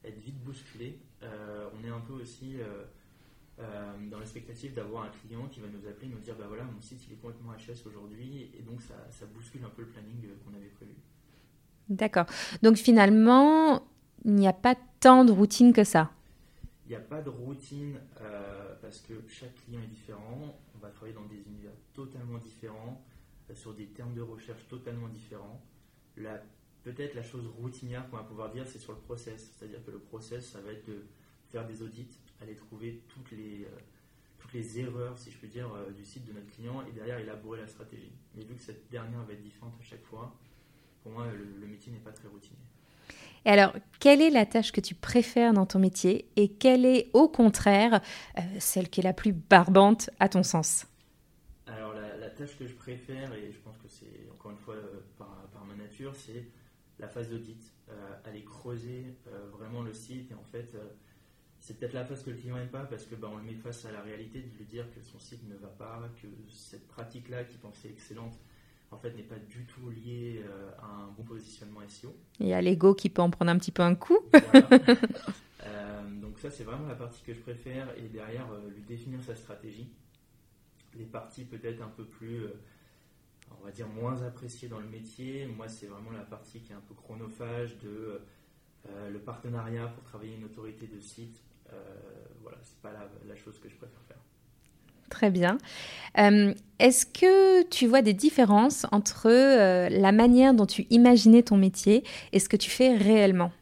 être 0.04 0.18
vite 0.18 0.38
bousculé, 0.44 1.00
on 1.22 1.84
est 1.84 1.88
un 1.88 2.00
peu 2.00 2.12
aussi 2.12 2.58
dans 4.10 4.18
l'expectative 4.18 4.74
d'avoir 4.74 5.04
un 5.04 5.08
client 5.08 5.48
qui 5.48 5.60
va 5.60 5.68
nous 5.68 5.88
appeler 5.88 6.08
et 6.08 6.10
nous 6.10 6.18
dire 6.18 6.34
bah 6.38 6.44
voilà 6.46 6.64
mon 6.64 6.80
site 6.80 7.00
il 7.06 7.14
est 7.14 7.16
complètement 7.16 7.52
HS 7.52 7.86
aujourd'hui 7.86 8.50
et 8.58 8.62
donc 8.62 8.82
ça, 8.82 8.94
ça, 9.10 9.24
bouscule 9.24 9.64
un 9.64 9.70
peu 9.70 9.82
le 9.82 9.88
planning 9.88 10.28
qu'on 10.44 10.54
avait 10.54 10.68
prévu. 10.68 10.92
D'accord. 11.88 12.26
Donc 12.62 12.76
finalement, 12.76 13.82
il 14.24 14.34
n'y 14.34 14.48
a 14.48 14.52
pas 14.52 14.74
tant 15.00 15.24
de 15.24 15.32
routine 15.32 15.72
que 15.72 15.84
ça. 15.84 16.10
Il 16.86 16.90
n'y 16.90 16.96
a 16.96 17.00
pas 17.00 17.22
de 17.22 17.30
routine 17.30 17.98
euh, 18.20 18.74
parce 18.80 19.00
que 19.00 19.14
chaque 19.28 19.54
client 19.64 19.80
est 19.82 19.88
différent. 19.88 20.56
On 20.74 20.78
va 20.78 20.88
travailler 20.90 21.14
dans 21.14 21.24
des 21.24 21.42
univers 21.48 21.72
totalement 21.94 22.38
différents, 22.38 23.04
euh, 23.50 23.54
sur 23.54 23.74
des 23.74 23.86
termes 23.86 24.14
de 24.14 24.20
recherche 24.20 24.66
totalement 24.68 25.08
différents. 25.08 25.60
Peut-être 26.84 27.14
la 27.14 27.24
chose 27.24 27.44
routinière 27.60 28.08
qu'on 28.08 28.16
va 28.16 28.22
pouvoir 28.22 28.50
dire, 28.50 28.64
c'est 28.66 28.78
sur 28.78 28.92
le 28.92 28.98
process. 28.98 29.52
C'est-à-dire 29.56 29.84
que 29.84 29.90
le 29.90 29.98
process, 29.98 30.48
ça 30.48 30.60
va 30.60 30.70
être 30.70 30.86
de 30.86 31.04
faire 31.48 31.66
des 31.66 31.82
audits, 31.82 32.18
aller 32.40 32.56
trouver 32.56 33.02
toutes 33.08 33.30
les, 33.32 33.64
euh, 33.64 33.78
toutes 34.38 34.52
les 34.52 34.80
erreurs, 34.80 35.18
si 35.18 35.30
je 35.30 35.38
peux 35.38 35.48
dire, 35.48 35.70
du 35.96 36.04
site 36.04 36.24
de 36.26 36.32
notre 36.32 36.50
client 36.50 36.84
et 36.86 36.92
derrière 36.92 37.18
élaborer 37.18 37.60
la 37.60 37.66
stratégie. 37.66 38.12
Mais 38.34 38.44
vu 38.44 38.54
que 38.54 38.62
cette 38.62 38.90
dernière 38.90 39.22
va 39.24 39.32
être 39.32 39.42
différente 39.42 39.74
à 39.80 39.82
chaque 39.82 40.04
fois, 40.04 40.34
pour 41.02 41.12
moi, 41.12 41.26
le 41.32 41.66
métier 41.66 41.92
n'est 41.92 41.98
pas 41.98 42.12
très 42.12 42.28
routinier. 42.28 42.58
Et 43.46 43.50
alors, 43.50 43.72
quelle 44.00 44.20
est 44.20 44.30
la 44.30 44.44
tâche 44.44 44.72
que 44.72 44.80
tu 44.80 44.96
préfères 44.96 45.52
dans 45.52 45.66
ton 45.66 45.78
métier 45.78 46.28
et 46.34 46.48
quelle 46.48 46.84
est 46.84 47.10
au 47.12 47.28
contraire 47.28 48.00
euh, 48.38 48.42
celle 48.58 48.90
qui 48.90 49.00
est 49.00 49.04
la 49.04 49.12
plus 49.12 49.32
barbante 49.32 50.10
à 50.18 50.28
ton 50.28 50.42
sens? 50.42 50.88
Alors, 51.68 51.94
la, 51.94 52.28
tâche 52.30 52.58
que 52.58 52.66
je 52.66 52.74
préfère, 52.74 53.32
et 53.32 53.50
je 53.50 53.58
pense 53.60 53.78
que 53.78 53.88
c'est 53.88 54.28
encore 54.30 54.50
une 54.50 54.58
fois 54.58 54.74
euh, 54.74 55.00
par, 55.16 55.64
ma 55.64 55.74
nature, 55.74 56.12
c'est 56.16 56.48
la 56.98 57.08
phase 57.08 57.30
d'audit. 57.30 57.72
Euh, 57.88 57.94
aller 58.24 58.42
creuser 58.42 59.14
vraiment 59.52 59.82
le 59.82 59.94
site 59.94 60.32
et 60.32 60.34
en 60.34 60.42
fait 60.42 60.76
c'est 61.66 61.76
peut-être 61.80 61.94
la 61.94 62.04
phase 62.04 62.22
que 62.22 62.30
le 62.30 62.36
client 62.36 62.54
n'aime 62.54 62.68
pas 62.68 62.84
parce 62.84 63.06
que 63.06 63.16
bah, 63.16 63.28
on 63.32 63.38
le 63.38 63.42
met 63.42 63.54
face 63.54 63.84
à 63.86 63.90
la 63.90 64.00
réalité 64.00 64.40
de 64.40 64.56
lui 64.56 64.64
dire 64.66 64.84
que 64.94 65.02
son 65.02 65.18
site 65.18 65.40
ne 65.48 65.56
va 65.56 65.66
pas, 65.66 66.08
que 66.22 66.28
cette 66.48 66.86
pratique-là 66.86 67.42
qui 67.42 67.56
pensait 67.56 67.88
excellente 67.88 68.38
en 68.92 68.96
fait 68.96 69.10
n'est 69.16 69.24
pas 69.24 69.38
du 69.50 69.64
tout 69.64 69.90
lié 69.90 70.44
euh, 70.44 70.70
à 70.80 70.86
un 70.86 71.06
bon 71.16 71.24
positionnement 71.24 71.80
SEO. 71.88 72.14
Il 72.38 72.46
y 72.46 72.52
a 72.52 72.62
l'ego 72.62 72.94
qui 72.94 73.10
peut 73.10 73.20
en 73.20 73.30
prendre 73.30 73.50
un 73.50 73.58
petit 73.58 73.72
peu 73.72 73.82
un 73.82 73.94
coup. 73.94 74.18
Euh, 75.68 76.20
donc 76.20 76.38
ça 76.38 76.48
c'est 76.48 76.62
vraiment 76.62 76.86
la 76.86 76.94
partie 76.94 77.20
que 77.24 77.34
je 77.34 77.40
préfère 77.40 77.88
et 77.98 78.02
derrière 78.02 78.46
euh, 78.52 78.70
lui 78.70 78.82
définir 78.82 79.20
sa 79.24 79.34
stratégie. 79.34 79.88
Les 80.94 81.06
parties 81.06 81.44
peut-être 81.44 81.82
un 81.82 81.88
peu 81.88 82.04
plus, 82.04 82.44
on 83.50 83.64
va 83.64 83.72
dire 83.72 83.88
moins 83.88 84.22
appréciées 84.22 84.68
dans 84.68 84.78
le 84.78 84.86
métier. 84.86 85.46
Moi 85.46 85.66
c'est 85.66 85.86
vraiment 85.86 86.12
la 86.12 86.22
partie 86.22 86.60
qui 86.60 86.70
est 86.70 86.76
un 86.76 86.82
peu 86.86 86.94
chronophage 86.94 87.76
de 87.78 88.20
le 89.10 89.18
partenariat 89.18 89.88
pour 89.88 90.04
travailler 90.04 90.36
une 90.36 90.44
autorité 90.44 90.86
de 90.86 91.00
site. 91.00 91.42
Voilà, 92.42 92.58
c'est 92.62 92.80
pas 92.80 92.92
la 92.92 93.36
chose 93.36 93.58
que 93.58 93.68
je 93.68 93.76
préfère 93.76 94.00
faire. 94.08 94.18
Très 95.08 95.30
bien. 95.30 95.58
Euh, 96.18 96.52
est-ce 96.78 97.06
que 97.06 97.62
tu 97.68 97.86
vois 97.86 98.02
des 98.02 98.14
différences 98.14 98.86
entre 98.92 99.28
euh, 99.30 99.88
la 99.88 100.12
manière 100.12 100.52
dont 100.52 100.66
tu 100.66 100.86
imaginais 100.90 101.42
ton 101.42 101.56
métier 101.56 102.04
et 102.32 102.40
ce 102.40 102.48
que 102.48 102.56
tu 102.56 102.70
fais 102.70 102.96
réellement? 102.96 103.52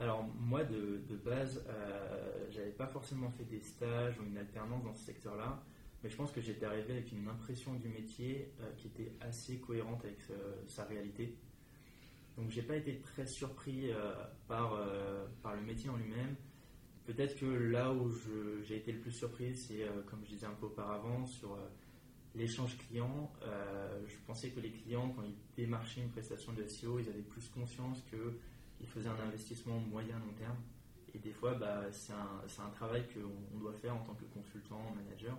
Alors 0.00 0.26
moi, 0.40 0.64
de, 0.64 1.00
base, 1.24 1.62
euh, 1.68 2.46
j'avais 2.50 2.70
pas 2.70 2.86
forcément 2.86 3.30
fait 3.30 3.44
des 3.44 3.60
stages 3.60 4.18
ou 4.18 4.24
une 4.24 4.36
alternance 4.36 4.82
dans 4.84 4.92
ce 4.92 5.04
secteur-là, 5.04 5.62
mais 6.02 6.10
je 6.10 6.16
pense 6.16 6.30
que 6.30 6.40
j'étais 6.40 6.66
arrivé 6.66 6.92
avec 6.92 7.12
une 7.12 7.28
impression 7.28 7.74
du 7.74 7.88
métier 7.88 8.50
euh, 8.60 8.70
qui 8.76 8.88
était 8.88 9.12
assez 9.20 9.56
cohérente 9.56 10.04
avec 10.04 10.18
sa 10.66 10.84
réalité. 10.84 11.36
Donc 12.36 12.50
j'ai 12.50 12.62
pas 12.62 12.76
été 12.76 12.96
très 12.96 13.26
surpris 13.26 13.92
par, 14.48 14.76
par 15.40 15.54
le 15.54 15.62
métier 15.62 15.88
en 15.88 15.96
lui-même. 15.96 16.34
Peut-être 17.06 17.38
que 17.38 17.46
là 17.46 17.92
où 17.92 18.12
j'ai 18.62 18.76
été 18.76 18.92
le 18.92 18.98
plus 18.98 19.12
surpris, 19.12 19.54
c'est 19.54 19.86
comme 20.06 20.20
je 20.24 20.30
disais 20.30 20.46
un 20.46 20.54
peu 20.58 20.66
auparavant 20.66 21.26
sur 21.26 21.56
l'échange 22.34 22.76
client. 22.78 23.32
je 24.06 24.16
pensais 24.26 24.50
que 24.50 24.60
les 24.60 24.70
clients, 24.70 25.12
quand 25.14 25.22
ils 25.22 25.34
démarchaient 25.56 26.00
une 26.00 26.10
prestation 26.10 26.52
de 26.52 26.66
SEO, 26.66 26.98
ils 26.98 27.08
avaient 27.08 27.22
plus 27.22 27.48
conscience 27.48 28.02
qu'ils 28.10 28.88
faisaient 28.88 29.08
un 29.08 29.28
investissement 29.28 29.78
moyen 29.78 30.18
long 30.18 30.32
terme. 30.38 30.56
Et 31.14 31.18
des 31.18 31.32
fois, 31.32 31.54
bah, 31.54 31.84
c'est 31.92 32.12
un, 32.12 32.64
un, 32.64 32.70
travail 32.70 33.04
qu'on 33.12 33.58
doit 33.58 33.74
faire 33.74 33.94
en 33.94 34.00
tant 34.00 34.14
que 34.14 34.24
consultant, 34.24 34.80
manager, 34.96 35.38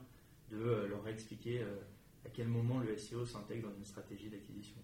de 0.52 0.88
leur 0.88 1.08
expliquer 1.08 1.62
à 2.26 2.30
quel 2.34 2.48
moment 2.48 2.80
le 2.80 2.98
SEO 2.98 3.26
s'intègre 3.26 3.70
dans 3.70 3.76
une 3.76 3.86
stratégie 3.86 4.30
d'acquisition. 4.30 4.78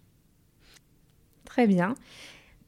Très 1.45 1.67
bien. 1.67 1.95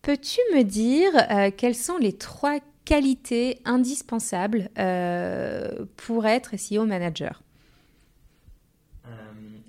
Peux-tu 0.02 0.42
me 0.54 0.64
dire 0.64 1.12
euh, 1.32 1.52
quelles 1.56 1.76
sont 1.76 1.98
les 1.98 2.14
trois 2.14 2.60
qualités 2.86 3.60
indispensables 3.66 4.70
euh, 4.78 5.86
pour 5.98 6.26
être 6.26 6.58
SEO 6.58 6.86
manager 6.86 7.42
euh, 9.06 9.10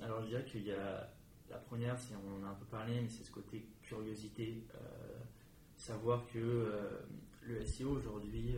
Alors 0.02 0.22
je 0.22 0.28
dirais 0.28 0.44
qu'il 0.44 0.66
y 0.66 0.72
a 0.72 1.08
la 1.50 1.56
première, 1.58 1.96
on 2.26 2.42
en 2.42 2.46
a 2.46 2.50
un 2.50 2.54
peu 2.54 2.66
parlé, 2.66 3.00
mais 3.00 3.08
c'est 3.08 3.24
ce 3.24 3.30
côté 3.30 3.64
curiosité, 3.82 4.64
savoir 5.76 6.24
que 6.32 6.70
le 7.42 7.64
SEO 7.64 7.90
aujourd'hui 7.90 8.56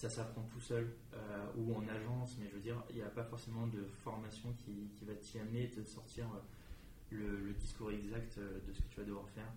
ça 0.00 0.08
s'apprend 0.08 0.40
tout 0.50 0.60
seul 0.60 0.88
euh, 1.12 1.46
ou 1.58 1.74
en 1.74 1.86
agence, 1.86 2.38
mais 2.40 2.48
je 2.48 2.54
veux 2.54 2.62
dire, 2.62 2.82
il 2.88 2.96
n'y 2.96 3.02
a 3.02 3.10
pas 3.10 3.22
forcément 3.22 3.66
de 3.66 3.84
formation 4.02 4.50
qui, 4.64 5.04
va 5.04 5.12
t'y 5.14 5.38
amener 5.38 5.68
te 5.68 5.82
sortir 5.84 6.24
euh, 7.12 7.38
le, 7.44 7.52
discours 7.52 7.90
exact 7.90 8.38
euh, 8.38 8.60
de 8.66 8.72
ce 8.72 8.80
que 8.80 8.88
tu 8.88 9.00
vas 9.00 9.06
devoir 9.06 9.28
faire. 9.28 9.52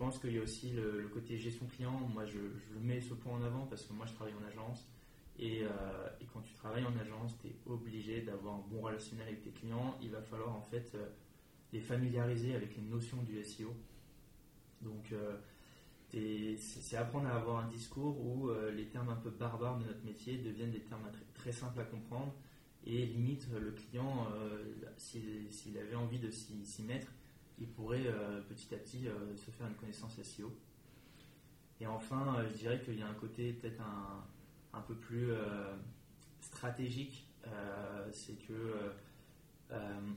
Je 0.00 0.06
pense 0.06 0.18
qu'il 0.18 0.32
y 0.32 0.38
a 0.38 0.42
aussi 0.42 0.70
le, 0.70 1.10
côté 1.12 1.36
gestion 1.36 1.66
client. 1.66 1.92
Moi, 2.14 2.24
je, 2.24 2.38
mets 2.80 3.02
ce 3.02 3.12
point 3.12 3.34
en 3.34 3.42
avant 3.42 3.66
parce 3.66 3.84
que 3.84 3.92
moi, 3.92 4.06
je 4.06 4.14
travaille 4.14 4.32
en 4.32 4.48
agence. 4.48 4.88
Et, 5.38 5.62
quand 6.32 6.40
tu 6.40 6.54
travailles 6.54 6.86
en 6.86 6.96
agence, 6.98 7.36
tu 7.42 7.48
es 7.48 7.56
obligé 7.66 8.22
d'avoir 8.22 8.54
un 8.54 8.64
bon 8.70 8.80
relationnel 8.80 9.28
avec 9.28 9.42
tes 9.42 9.50
clients. 9.50 9.98
Il 10.00 10.10
va 10.10 10.22
falloir 10.22 10.56
en 10.56 10.62
fait 10.62 10.96
les 11.74 11.80
familiariser 11.80 12.54
avec 12.54 12.74
les 12.76 12.82
notions 12.82 13.22
du 13.24 13.44
SEO. 13.44 13.74
Donc, 14.80 15.12
c'est 16.10 16.96
apprendre 16.96 17.28
à 17.28 17.36
avoir 17.36 17.62
un 17.62 17.68
discours 17.68 18.18
où 18.24 18.48
euh, 18.48 18.70
les 18.72 18.86
termes 18.86 19.10
un 19.10 19.16
peu 19.16 19.28
barbares 19.28 19.80
de 19.80 19.84
notre 19.84 20.02
métier 20.06 20.38
deviennent 20.38 20.72
des 20.72 20.80
termes 20.80 21.04
très, 21.34 21.52
simples 21.52 21.78
à 21.78 21.84
comprendre 21.84 22.32
et 22.86 23.04
limite 23.04 23.46
le 23.52 23.72
client, 23.72 24.26
euh, 24.34 24.64
s'il 24.96 25.76
avait 25.76 25.94
envie 25.94 26.18
de 26.18 26.30
s'y 26.30 26.82
mettre, 26.84 27.08
il 27.60 27.68
pourrait 27.68 28.06
euh, 28.06 28.40
petit 28.42 28.74
à 28.74 28.78
petit 28.78 29.06
se 29.36 29.50
faire 29.50 29.66
une 29.66 29.74
connaissance 29.74 30.20
SEO. 30.22 30.52
Et 31.80 31.86
enfin, 31.86 32.44
je 32.48 32.58
dirais 32.58 32.80
qu'il 32.80 32.98
y 32.98 33.02
a 33.02 33.08
un 33.08 33.14
côté 33.14 33.52
peut-être 33.52 33.80
un, 33.80 34.78
un, 34.78 34.80
peu 34.82 34.94
plus 34.94 35.30
stratégique, 36.40 37.26
c'est 38.12 38.34
que 38.46 38.92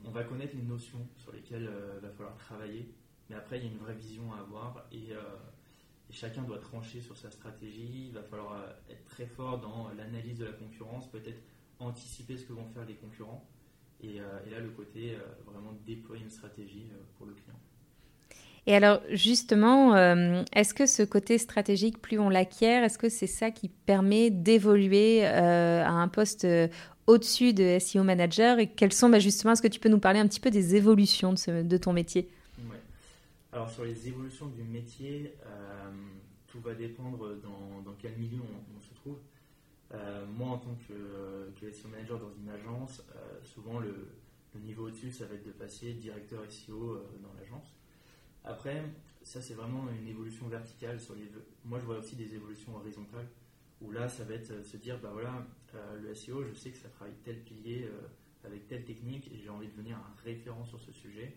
on 0.03 0.11
va 0.11 0.23
connaître 0.25 0.55
les 0.55 0.63
notions 0.63 1.07
sur 1.15 1.31
lesquelles 1.31 1.69
il 1.95 2.01
va 2.01 2.09
falloir 2.09 2.35
travailler, 2.35 2.93
mais 3.29 3.37
après 3.37 3.59
il 3.59 3.65
y 3.65 3.67
a 3.67 3.71
une 3.71 3.77
vraie 3.77 3.95
vision 3.95 4.33
à 4.33 4.39
avoir 4.39 4.85
et 4.91 5.13
chacun 6.13 6.43
doit 6.43 6.59
trancher 6.59 7.01
sur 7.01 7.17
sa 7.17 7.29
stratégie. 7.31 8.07
Il 8.07 8.13
va 8.13 8.23
falloir 8.23 8.53
euh, 8.53 8.71
être 8.89 9.03
très 9.05 9.25
fort 9.25 9.59
dans 9.59 9.89
l'analyse 9.97 10.37
de 10.37 10.45
la 10.45 10.53
concurrence, 10.53 11.09
peut-être 11.09 11.41
anticiper 11.79 12.37
ce 12.37 12.45
que 12.45 12.53
vont 12.53 12.67
faire 12.67 12.85
les 12.85 12.95
concurrents. 12.95 13.45
Et, 14.03 14.19
euh, 14.19 14.51
là, 14.51 14.59
le 14.59 14.69
côté 14.69 15.15
euh, 15.15 15.19
vraiment 15.45 15.73
déployer 15.85 16.23
une 16.23 16.29
stratégie 16.29 16.87
pour 17.17 17.25
le 17.25 17.33
client. 17.33 17.59
Et 18.65 18.75
alors, 18.75 19.01
justement, 19.09 19.93
est-ce 20.53 20.73
que 20.73 20.85
ce 20.85 21.03
côté 21.03 21.37
stratégique, 21.37 22.01
plus 22.01 22.17
on 22.17 22.29
l'acquiert, 22.29 22.85
est-ce 22.85 22.97
que 22.97 23.09
c'est 23.09 23.27
ça 23.27 23.51
qui 23.51 23.67
permet 23.67 24.29
d'évoluer 24.29 25.25
à 25.25 25.91
un 25.91 26.07
poste 26.07 26.47
au-dessus 27.05 27.53
de 27.53 27.77
SEO 27.77 28.03
manager? 28.03 28.59
Et 28.59 28.67
quelles 28.67 28.93
sont, 28.93 29.09
bah, 29.09 29.19
justement, 29.19 29.51
est-ce 29.51 29.61
que 29.61 29.67
tu 29.67 29.81
peux 29.81 29.89
nous 29.89 29.99
parler 29.99 30.19
un 30.19 30.27
petit 30.29 30.39
peu 30.39 30.49
des 30.49 30.77
évolutions 30.77 31.33
de, 31.33 31.61
de 31.61 31.77
ton 31.77 31.91
métier? 31.91 32.29
Ouais. 32.57 32.77
Alors, 33.51 33.69
sur 33.69 33.83
les 33.83 34.07
évolutions 34.07 34.47
du 34.47 34.63
métier, 34.63 35.35
tout 36.53 36.61
va 36.61 36.75
dépendre 36.75 37.35
dans, 37.41 37.95
quel 37.99 38.15
milieu 38.15 38.39
on, 38.39 38.79
se 38.79 38.93
trouve. 38.93 39.17
Euh, 39.93 40.25
moi, 40.25 40.49
en 40.49 40.57
tant 40.57 40.75
que, 40.87 41.51
que, 41.59 41.71
SEO 41.71 41.87
manager 41.89 42.19
dans 42.19 42.31
une 42.33 42.49
agence, 42.49 43.03
euh, 43.15 43.43
souvent 43.43 43.79
le, 43.79 43.93
niveau 44.61 44.87
au-dessus, 44.87 45.11
ça 45.11 45.25
va 45.25 45.35
être 45.35 45.45
de 45.45 45.51
passer 45.51 45.93
directeur 45.93 46.41
SEO 46.49 46.91
euh, 46.91 47.05
dans 47.21 47.33
l'agence. 47.39 47.75
Après, 48.43 48.83
ça 49.23 49.41
c'est 49.41 49.53
vraiment 49.53 49.87
une 49.89 50.07
évolution 50.07 50.47
verticale. 50.47 50.99
Sur 50.99 51.15
les, 51.15 51.29
moi, 51.65 51.79
je 51.79 51.85
vois 51.85 51.97
aussi 51.97 52.15
des 52.15 52.33
évolutions 52.33 52.75
horizontales 52.75 53.27
où 53.81 53.91
là, 53.91 54.07
ça 54.07 54.23
va 54.23 54.35
être 54.35 54.63
se 54.63 54.77
dire, 54.77 54.99
bah 54.99 55.09
voilà, 55.11 55.45
le 56.01 56.13
SEO, 56.15 56.43
je 56.43 56.53
sais 56.53 56.71
que 56.71 56.77
ça 56.77 56.89
travaille 56.89 57.15
tel 57.23 57.39
pilier 57.41 57.89
avec 58.45 58.67
telle 58.67 58.85
technique 58.85 59.29
et 59.31 59.37
j'ai 59.37 59.49
envie 59.49 59.67
de 59.67 59.71
devenir 59.71 59.97
un 59.97 60.23
référent 60.23 60.65
sur 60.65 60.79
ce 60.79 60.91
sujet 60.91 61.35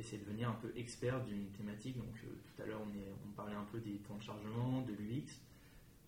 et 0.00 0.02
c'est 0.02 0.18
devenir 0.18 0.48
un 0.48 0.54
peu 0.54 0.72
expert 0.76 1.22
d'une 1.24 1.46
thématique. 1.50 1.96
Donc 1.96 2.14
euh, 2.24 2.28
tout 2.28 2.62
à 2.62 2.66
l'heure, 2.66 2.80
on, 2.80 3.28
on, 3.28 3.32
parlait 3.32 3.54
un 3.54 3.66
peu 3.70 3.80
des 3.80 3.96
temps 3.98 4.16
de 4.16 4.22
chargement, 4.22 4.82
de 4.82 4.92
l'UX. 4.92 5.40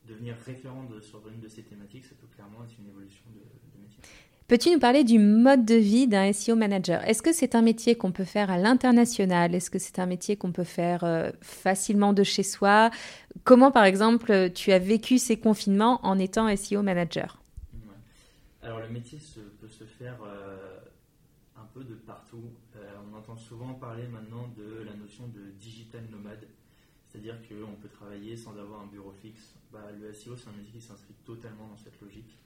Devenir 0.09 0.37
référent 0.44 0.85
de, 0.85 1.00
sur 1.00 1.21
une 1.28 1.40
de 1.40 1.49
ces 1.49 1.62
thématiques, 1.62 2.04
ça 2.04 2.14
peut 2.21 2.26
clairement 2.35 2.64
être 2.64 2.75
une 2.78 2.88
évolution 2.88 3.25
de, 3.35 3.40
métier. 3.80 4.00
Peux-tu 4.49 4.71
nous 4.71 4.80
parler 4.80 5.04
du 5.04 5.18
mode 5.18 5.64
de 5.64 5.76
vie 5.76 6.09
d'un 6.09 6.32
SEO 6.32 6.56
manager? 6.56 7.02
Est-ce 7.09 7.23
que 7.23 7.32
c'est 7.32 7.54
un 7.54 7.62
métier 7.62 7.94
qu'on 7.94 8.11
peut 8.11 8.25
faire 8.25 8.50
à 8.50 8.59
l'international? 8.59 9.54
Est-ce 9.54 9.71
que 9.71 9.78
c'est 9.78 9.99
un 9.99 10.06
métier 10.06 10.37
qu'on 10.37 10.52
peut 10.52 10.64
faire 10.64 11.04
euh, 11.04 11.30
facilement 11.40 12.12
de 12.12 12.23
chez 12.25 12.42
soi? 12.42 12.90
Comment, 13.44 13.71
par 13.71 13.85
exemple, 13.85 14.50
tu 14.50 14.73
as 14.73 14.78
vécu 14.78 15.18
ces 15.18 15.38
confinements 15.38 16.00
en 16.04 16.18
étant 16.18 16.54
SEO 16.54 16.82
manager? 16.82 17.40
Alors, 18.62 18.80
le 18.80 18.88
métier 18.88 19.18
peut 19.61 19.68
se 19.68 19.85
faire 19.85 20.18
euh, 20.25 20.78
un 21.56 21.64
peu 21.73 21.85
de 21.85 21.94
partout. 21.94 22.50
Souvent 23.37 23.75
parler 23.75 24.06
maintenant 24.09 24.49
de 24.56 24.85
la 24.85 24.94
notion 24.94 25.26
de 25.28 25.50
digital 25.59 26.02
nomade, 26.11 26.47
c'est-à-dire 27.12 27.37
qu'on 27.47 27.75
peut 27.75 27.88
travailler 27.88 28.37
sans 28.37 28.57
avoir 28.57 28.81
un 28.81 28.87
bureau 28.87 29.12
fixe. 29.12 29.54
Bah, 29.71 29.90
le 30.00 30.12
SEO, 30.12 30.35
c'est 30.37 30.49
un 30.49 30.52
métier 30.52 30.73
qui 30.73 30.81
s'inscrit 30.81 31.14
totalement 31.25 31.69
dans 31.69 31.76
cette 31.76 32.00
logique. 32.00 32.38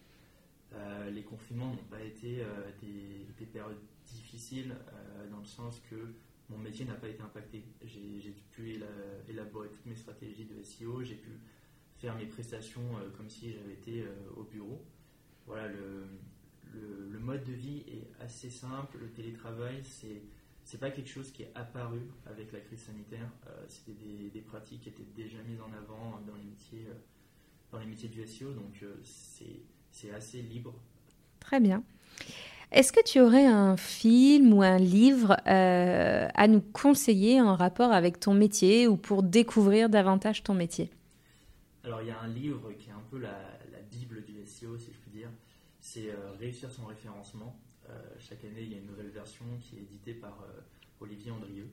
Euh, 0.74 1.10
les 1.10 1.22
confinements 1.22 1.70
n'ont 1.70 1.88
pas 1.88 2.02
été 2.02 2.40
euh, 2.40 2.70
des, 2.82 3.46
périodes 3.46 3.78
difficiles 4.06 4.74
euh, 4.92 5.30
dans 5.30 5.38
le 5.38 5.44
sens 5.44 5.80
que 5.88 6.14
mon 6.50 6.58
métier 6.58 6.84
n'a 6.84 6.94
pas 6.94 7.08
été 7.08 7.22
impacté. 7.22 7.62
J'ai 7.84 8.34
pu 8.50 8.80
élaborer 9.28 9.68
toutes 9.68 9.86
mes 9.86 9.94
stratégies 9.94 10.46
de 10.46 10.60
SEO, 10.62 11.02
j'ai 11.02 11.14
pu 11.14 11.30
faire 11.98 12.16
mes 12.16 12.26
prestations 12.26 12.82
comme 13.16 13.28
si 13.28 13.52
j'avais 13.52 13.72
été 13.72 14.04
au 14.36 14.44
bureau. 14.44 14.84
Voilà, 15.46 15.66
le, 15.68 16.04
le, 16.72 17.18
mode 17.18 17.42
de 17.42 17.52
vie 17.52 17.82
est 17.88 18.08
assez 18.22 18.50
simple. 18.50 18.98
Le 19.00 19.08
télétravail, 19.08 19.82
c'est 19.82 20.22
c'est 20.66 20.78
pas 20.78 20.90
quelque 20.90 21.08
chose 21.08 21.30
qui 21.30 21.44
est 21.44 21.52
apparu 21.54 22.00
avec 22.26 22.50
la 22.52 22.58
crise 22.58 22.80
sanitaire. 22.80 23.30
Euh, 23.46 23.64
c'était 23.68 23.92
des, 24.34 24.40
pratiques 24.40 24.80
qui 24.80 24.88
étaient 24.88 25.06
déjà 25.14 25.38
mises 25.48 25.60
en 25.60 25.72
avant 25.72 26.20
dans 26.26 26.34
les 26.34 26.42
métiers, 26.42 26.88
euh, 26.88 26.94
dans 27.70 27.78
les 27.78 27.86
métiers 27.86 28.08
du 28.08 28.26
SEO, 28.26 28.52
donc 28.52 28.82
euh, 28.82 28.96
c'est 29.04 30.10
assez 30.10 30.42
libre. 30.42 30.74
Très 31.38 31.60
bien. 31.60 31.84
Est-ce 32.72 32.92
que 32.92 33.02
tu 33.04 33.20
aurais 33.20 33.46
un 33.46 33.76
film 33.76 34.52
ou 34.52 34.62
un 34.62 34.78
livre 34.78 35.36
à 35.44 36.48
nous 36.48 36.60
conseiller 36.60 37.40
en 37.40 37.54
rapport 37.54 37.92
avec 37.92 38.18
ton 38.18 38.34
métier 38.34 38.88
ou 38.88 38.96
pour 38.96 39.22
découvrir 39.22 39.88
davantage 39.88 40.42
ton 40.42 40.52
métier? 40.52 40.90
Alors 41.84 42.02
il 42.02 42.08
y 42.08 42.10
a 42.10 42.20
un 42.20 42.26
livre 42.26 42.72
qui 42.72 42.88
est 42.88 42.92
un 42.92 43.04
peu 43.08 43.18
la, 43.18 43.38
la 43.70 43.78
Bible 43.88 44.24
du 44.24 44.44
SEO, 44.44 44.76
si 44.78 44.92
je 44.92 44.98
puis 44.98 45.12
dire. 45.12 45.30
C'est 45.80 46.10
Réussir 46.40 46.72
son 46.72 46.86
référencement 46.86 47.56
euh, 47.56 47.65
chaque 48.18 48.44
année, 48.44 48.62
il 48.62 48.72
y 48.72 48.74
a 48.74 48.78
une 48.78 48.86
nouvelle 48.86 49.10
version 49.10 49.44
qui 49.60 49.76
est 49.76 49.82
éditée 49.82 50.14
par 50.14 50.42
euh, 50.42 50.60
Olivier 51.00 51.30
Andrieux. 51.30 51.70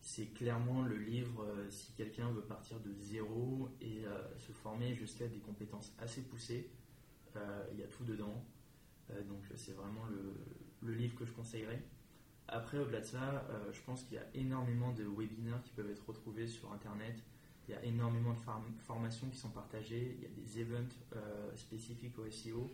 C'est 0.00 0.26
clairement 0.26 0.82
le 0.82 0.96
livre 0.96 1.42
euh, 1.42 1.68
si 1.70 1.92
quelqu'un 1.92 2.30
veut 2.30 2.42
partir 2.42 2.78
de 2.80 2.92
zéro 2.94 3.68
et 3.80 4.04
se 4.38 4.52
former 4.52 4.94
jusqu'à 4.94 5.26
des 5.26 5.38
compétences 5.38 5.92
assez 5.98 6.22
poussées. 6.22 6.70
il 7.72 7.78
y 7.78 7.82
a 7.82 7.86
tout 7.86 8.04
dedans. 8.04 8.44
donc 9.28 9.42
c'est 9.54 9.72
vraiment 9.74 10.06
le, 10.06 10.94
livre 10.94 11.16
que 11.16 11.24
je 11.24 11.32
conseillerais. 11.32 11.82
Après, 12.48 12.78
au-delà 12.78 13.00
de 13.00 13.04
ça, 13.04 13.46
je 13.72 13.80
pense 13.82 14.04
qu'il 14.04 14.14
y 14.14 14.18
a 14.18 14.26
énormément 14.34 14.92
de 14.92 15.04
webinaires 15.04 15.60
qui 15.64 15.72
peuvent 15.72 15.90
être 15.90 16.06
retrouvés 16.06 16.46
sur 16.46 16.72
Internet. 16.72 17.16
Il 17.68 17.74
y 17.74 17.74
a 17.74 17.84
énormément 17.84 18.32
de 18.32 18.80
formations 18.80 19.28
qui 19.28 19.36
sont 19.36 19.50
partagées. 19.50 20.16
Il 20.16 20.22
y 20.22 20.26
a 20.26 20.28
des 20.28 20.60
events 20.60 20.94
spécifiques 21.56 22.18
au 22.18 22.30
SEO. 22.30 22.70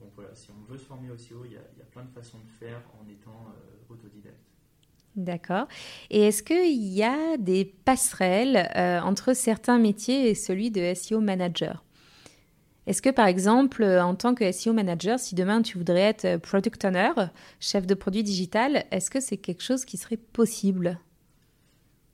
Donc 0.00 0.10
voilà, 0.14 0.34
si 0.34 0.50
on 0.50 0.70
veut 0.70 0.78
se 0.78 0.84
former 0.84 1.10
au 1.10 1.16
SEO, 1.16 1.44
il 1.44 1.52
y 1.52 1.56
a, 1.56 1.84
plein 1.90 2.04
de 2.04 2.10
façons 2.10 2.38
de 2.38 2.50
faire 2.66 2.80
en 3.00 3.08
étant 3.08 3.46
euh, 3.48 3.92
autodidacte. 3.92 4.36
D'accord. 5.16 5.68
Et 6.10 6.22
est-ce 6.22 6.42
qu'il 6.42 6.74
y 6.74 7.04
a 7.04 7.36
des 7.36 7.64
passerelles 7.64 8.68
euh, 8.74 9.00
entre 9.00 9.32
certains 9.32 9.78
métiers 9.78 10.28
et 10.28 10.34
celui 10.34 10.70
de 10.70 10.92
SEO 10.94 11.20
manager? 11.20 11.84
Est-ce 12.86 13.00
que 13.00 13.10
par 13.10 13.26
exemple, 13.26 13.82
en 13.84 14.14
tant 14.14 14.34
que 14.34 14.50
SEO 14.50 14.72
manager, 14.72 15.18
si 15.18 15.34
demain 15.34 15.62
tu 15.62 15.78
voudrais 15.78 16.00
être 16.00 16.36
product 16.38 16.84
owner, 16.84 17.12
chef 17.60 17.86
de 17.86 17.94
produit 17.94 18.22
digital, 18.22 18.84
est-ce 18.90 19.10
que 19.10 19.20
c'est 19.20 19.38
quelque 19.38 19.62
chose 19.62 19.84
qui 19.84 19.96
serait 19.96 20.18
possible? 20.18 20.98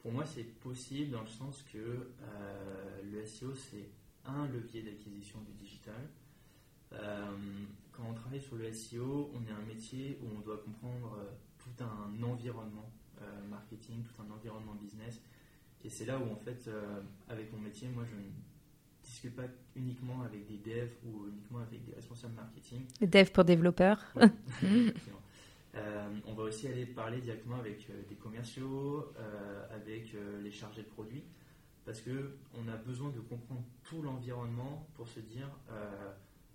Pour 0.02 0.12
moi, 0.12 0.24
c'est 0.24 0.44
possible 0.44 1.10
dans 1.10 1.22
le 1.22 1.26
sens 1.26 1.62
que 1.72 1.78
euh, 1.78 3.02
le 3.10 3.24
SEO, 3.26 3.54
c'est 3.54 3.90
un 4.24 4.46
levier 4.46 4.82
d'acquisition 4.82 5.40
du 5.40 5.52
digital. 5.52 6.08
Quand 6.90 8.04
on 8.08 8.14
travaille 8.14 8.40
sur 8.40 8.56
le 8.56 8.72
SEO, 8.72 9.30
on 9.34 9.46
est 9.46 9.52
un 9.52 9.66
métier 9.66 10.18
où 10.22 10.26
on 10.36 10.40
doit 10.40 10.58
comprendre 10.58 11.16
tout 11.58 11.84
un 11.84 12.22
environnement 12.22 12.90
marketing, 13.48 14.02
tout 14.02 14.22
un 14.22 14.30
environnement 14.34 14.74
business. 14.74 15.20
Et 15.84 15.88
c'est 15.88 16.04
là 16.04 16.18
où, 16.18 16.32
en 16.32 16.36
fait, 16.36 16.68
avec 17.28 17.52
mon 17.52 17.58
métier, 17.58 17.88
moi, 17.88 18.04
je 18.04 18.16
ne 18.16 18.30
discute 19.02 19.36
pas 19.36 19.46
uniquement 19.76 20.22
avec 20.22 20.46
des 20.46 20.58
devs 20.58 20.92
ou 21.04 21.28
uniquement 21.28 21.60
avec 21.60 21.84
des 21.84 21.94
responsables 21.94 22.34
marketing. 22.34 22.82
Dev 23.00 23.30
pour 23.30 23.44
développeurs. 23.44 24.02
Euh, 25.76 26.08
on 26.26 26.34
va 26.34 26.44
aussi 26.44 26.66
aller 26.66 26.84
parler 26.84 27.20
directement 27.20 27.58
avec 27.60 27.86
euh, 27.90 28.02
des 28.08 28.16
commerciaux, 28.16 29.12
euh, 29.18 29.76
avec 29.76 30.14
les 30.42 30.50
chargés 30.50 30.82
de 30.82 30.88
produits, 30.88 31.22
parce 31.84 32.00
que 32.00 32.36
on 32.54 32.68
a 32.68 32.76
besoin 32.76 33.10
de 33.10 33.20
comprendre 33.20 33.62
tout 33.84 34.02
l'environnement 34.02 34.88
pour 34.94 35.06
se 35.06 35.20
dire, 35.20 35.48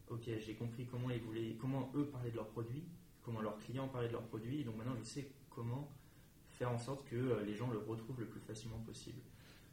ok, 0.10 0.30
j'ai 0.40 0.56
compris 0.56 0.86
comment 0.86 1.10
ils 1.10 1.22
voulaient, 1.22 1.56
comment 1.60 1.92
eux 1.96 2.06
parlaient 2.06 2.32
de 2.32 2.36
leurs 2.36 2.50
produits, 2.50 2.84
comment 3.24 3.42
leurs 3.42 3.58
clients 3.60 3.88
parlaient 3.88 4.08
de 4.08 4.14
leurs 4.14 4.28
produits, 4.28 4.64
donc 4.64 4.78
maintenant 4.78 4.96
je 4.98 5.04
sais 5.04 5.30
comment 5.50 5.92
faire 6.50 6.72
en 6.72 6.78
sorte 6.78 7.06
que 7.06 7.42
les 7.46 7.56
gens 7.56 7.70
le 7.70 7.80
retrouvent 7.80 8.20
le 8.20 8.28
plus 8.28 8.40
facilement 8.40 8.80
possible. 8.80 9.20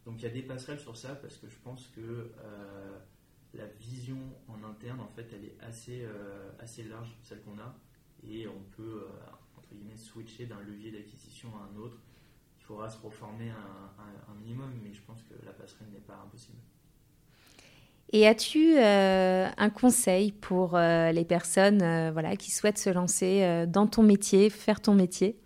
Donc 0.04 0.16
il 0.18 0.22
y 0.22 0.26
a 0.26 0.30
des 0.30 0.42
passerelles 0.42 0.80
sur 0.80 0.96
ça 0.96 1.14
parce 1.14 1.36
que 1.36 1.48
je 1.48 1.56
pense 1.62 1.86
que 1.94 2.32
la 3.54 3.66
vision 3.66 4.18
en 4.48 4.64
interne, 4.64 5.00
en 5.00 5.08
fait, 5.08 5.28
elle 5.32 5.44
est 5.44 5.56
assez, 5.60 6.04
assez 6.58 6.82
large, 6.84 7.14
celle 7.22 7.40
qu'on 7.42 7.58
a 7.58 7.76
et 8.24 8.46
on 8.46 8.62
peut, 8.76 9.04
euh, 9.04 9.30
entre 9.56 9.74
guillemets, 9.74 9.96
switcher 9.96 10.46
d'un 10.46 10.60
levier 10.60 10.90
d'acquisition 10.90 11.48
à 11.56 11.68
un 11.72 11.76
autre. 11.76 11.98
Il 12.58 12.64
faudra 12.64 12.88
se 12.88 13.00
reformer 13.00 13.50
un, 13.50 14.34
minimum, 14.34 14.72
mais 14.82 14.92
je 14.92 15.02
pense 15.02 15.22
que 15.22 15.34
la 15.44 15.52
passerelle 15.52 15.88
n'est 15.90 16.00
pas 16.00 16.16
impossible. 16.24 16.58
Et 18.12 18.26
as-tu 18.26 18.76
euh, 18.76 19.48
un 19.56 19.70
conseil 19.70 20.32
pour 20.32 20.76
euh, 20.76 21.12
les 21.12 21.24
personnes 21.24 22.10
voilà, 22.10 22.36
qui 22.36 22.50
souhaitent 22.50 22.78
se 22.78 22.90
lancer 22.90 23.66
dans 23.66 23.86
ton 23.86 24.02
métier, 24.02 24.50
faire 24.50 24.80
ton 24.80 24.94
métier? 24.94 25.38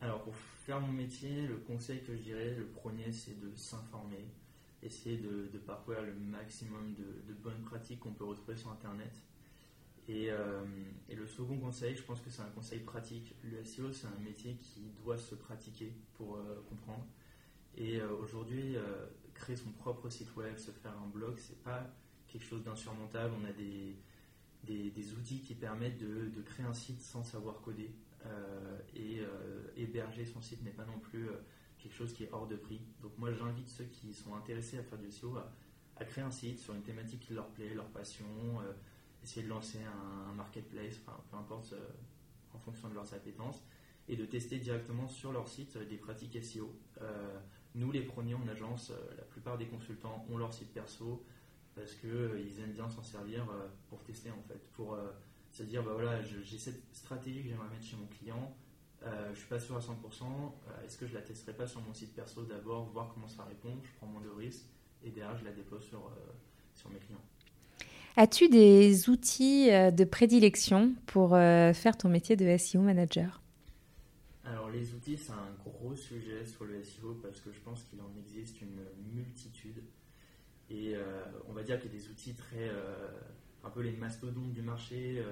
Alors, 0.00 0.20
pour 0.20 0.34
faire 0.66 0.80
mon 0.80 0.92
métier, 0.92 1.46
le 1.46 1.56
conseil 1.56 2.00
que 2.00 2.14
je 2.14 2.22
dirais, 2.22 2.54
le 2.58 2.66
premier, 2.66 3.10
c'est 3.12 3.40
de 3.40 3.50
s'informer, 3.54 4.28
essayer 4.82 5.16
de, 5.16 5.58
parcourir 5.58 6.02
le 6.02 6.12
maximum 6.12 6.94
de, 6.94 7.32
bonnes 7.32 7.62
pratiques 7.62 8.00
qu'on 8.00 8.12
peut 8.12 8.24
retrouver 8.24 8.56
sur 8.56 8.70
Internet. 8.70 9.12
Euh, 10.10 10.64
et, 11.08 11.14
le 11.14 11.26
second 11.26 11.56
conseil, 11.56 11.96
je 11.96 12.02
pense 12.02 12.20
que 12.20 12.30
c'est 12.30 12.42
un 12.42 12.50
conseil 12.54 12.80
pratique. 12.80 13.34
Le 13.42 13.64
SEO, 13.64 13.92
c'est 13.92 14.06
un 14.06 14.22
métier 14.22 14.56
qui 14.56 14.90
doit 15.02 15.18
se 15.18 15.34
pratiquer 15.34 15.92
pour 16.14 16.36
euh, 16.36 16.62
comprendre. 16.68 17.06
Et 17.76 18.00
euh, 18.00 18.08
aujourd'hui, 18.22 18.76
créer 19.34 19.56
son 19.56 19.70
propre 19.70 20.08
site 20.08 20.34
web, 20.36 20.56
se 20.56 20.70
faire 20.70 20.96
un 20.98 21.08
blog, 21.08 21.36
c'est 21.38 21.62
pas 21.62 21.90
quelque 22.28 22.44
chose 22.44 22.62
d'insurmontable. 22.62 23.34
On 23.40 23.44
a 23.44 23.52
des, 23.52 23.96
des, 24.64 25.12
outils 25.14 25.40
qui 25.40 25.54
permettent 25.54 25.98
de, 25.98 26.28
de, 26.28 26.42
créer 26.42 26.64
un 26.66 26.74
site 26.74 27.00
sans 27.00 27.22
savoir 27.22 27.60
coder. 27.60 27.94
et 28.94 29.20
héberger 29.76 30.24
son 30.24 30.40
site 30.40 30.62
n'est 30.64 30.70
pas 30.70 30.86
non 30.86 30.98
plus 30.98 31.28
quelque 31.78 31.94
chose 31.94 32.14
qui 32.14 32.24
est 32.24 32.32
hors 32.32 32.46
de 32.46 32.56
prix. 32.56 32.80
Donc 33.02 33.12
moi, 33.18 33.30
j'invite 33.32 33.68
ceux 33.68 33.84
qui 33.84 34.14
sont 34.14 34.34
intéressés 34.34 34.78
à 34.78 34.82
faire 34.82 34.98
du 34.98 35.10
SEO 35.10 35.36
à, 35.96 36.04
créer 36.04 36.24
un 36.24 36.30
site 36.30 36.58
sur 36.58 36.74
une 36.74 36.82
thématique 36.82 37.20
qui 37.20 37.34
leur 37.34 37.48
plaît, 37.48 37.74
leur 37.74 37.88
passion 37.88 38.26
essayer 39.24 39.42
de 39.42 39.48
lancer 39.50 39.78
un, 39.82 40.32
marketplace, 40.34 40.98
peu 41.30 41.36
importe, 41.36 41.72
euh, 41.72 41.88
en 42.54 42.58
fonction 42.58 42.88
de 42.88 42.94
leurs 42.94 43.12
appétences, 43.14 43.62
et 44.06 44.16
de 44.16 44.26
tester 44.26 44.58
directement 44.58 45.08
sur 45.08 45.32
leur 45.32 45.48
site 45.48 45.76
euh, 45.76 45.84
des 45.86 45.96
pratiques 45.96 46.42
SEO. 46.42 46.70
Euh, 47.74 47.78
nous, 47.78 47.90
les 47.92 48.02
premiers 48.02 48.34
en 48.34 48.46
agence, 48.48 48.92
la 49.16 49.24
plupart 49.24 49.58
des 49.58 49.66
consultants 49.66 50.24
ont 50.30 50.38
leur 50.38 50.52
site 50.52 50.72
perso 50.72 51.24
parce 51.74 51.94
qu'ils 51.94 52.60
aiment 52.60 52.72
bien 52.72 52.88
s'en 52.88 53.02
servir 53.02 53.46
pour 53.88 54.02
tester 54.04 54.30
en 54.30 54.42
fait, 54.46 54.70
pour 54.74 54.96
se 55.50 55.64
dire 55.64 55.82
bah 55.82 55.90
voilà, 55.94 56.22
j'ai 56.22 56.58
cette 56.58 56.94
stratégie 56.94 57.42
que 57.42 57.48
j'aimerais 57.48 57.68
mettre 57.68 57.84
chez 57.84 57.96
mon 57.96 58.06
client, 58.06 58.54
je 59.02 59.30
ne 59.30 59.34
suis 59.34 59.48
pas 59.48 59.58
sûr 59.58 59.74
à 59.76 59.80
100%, 59.80 59.92
est-ce 60.84 60.96
que 60.96 61.08
je 61.08 61.14
la 61.14 61.20
testerai 61.20 61.52
pas 61.52 61.66
sur 61.66 61.80
mon 61.80 61.92
site 61.92 62.14
perso 62.14 62.44
d'abord, 62.44 62.84
voir 62.92 63.10
comment 63.12 63.26
ça 63.26 63.42
répond, 63.42 63.76
je 63.82 63.90
prends 63.96 64.06
moins 64.06 64.22
de 64.22 64.30
risques 64.30 64.66
et 65.02 65.10
derrière 65.10 65.36
je 65.36 65.44
la 65.44 65.50
dépose 65.50 65.82
sur, 65.82 66.12
sur 66.76 66.90
mes 66.90 67.00
clients. 67.00 67.24
As-tu 68.16 68.48
des 68.48 69.08
outils 69.08 69.72
euh, 69.72 69.90
de 69.90 70.04
prédilection 70.04 70.92
pour 71.06 71.34
euh, 71.34 71.72
faire 71.72 71.96
ton 71.96 72.08
métier 72.08 72.36
de 72.36 72.56
SEO 72.56 72.80
manager? 72.80 73.40
Alors 74.44 74.70
les 74.70 74.94
outils, 74.94 75.16
c'est 75.16 75.32
un 75.32 75.52
gros 75.64 75.94
sujet 75.96 76.44
sur 76.44 76.64
le 76.64 76.82
SEO 76.82 77.14
parce 77.22 77.40
que 77.40 77.50
je 77.50 77.60
pense 77.60 77.82
qu'il 77.84 78.00
en 78.00 78.14
existe 78.18 78.60
une 78.60 78.84
multitude. 79.14 79.82
Et 80.70 80.94
euh, 80.94 81.24
on 81.48 81.52
va 81.52 81.62
dire 81.62 81.80
qu'il 81.80 81.90
y 81.92 81.96
a 81.96 81.98
des 81.98 82.08
outils 82.08 82.34
très, 82.34 82.70
un 83.62 83.70
peu 83.70 83.80
les 83.80 83.92
mastodontes 83.92 84.52
du 84.52 84.62
marché, 84.62 85.22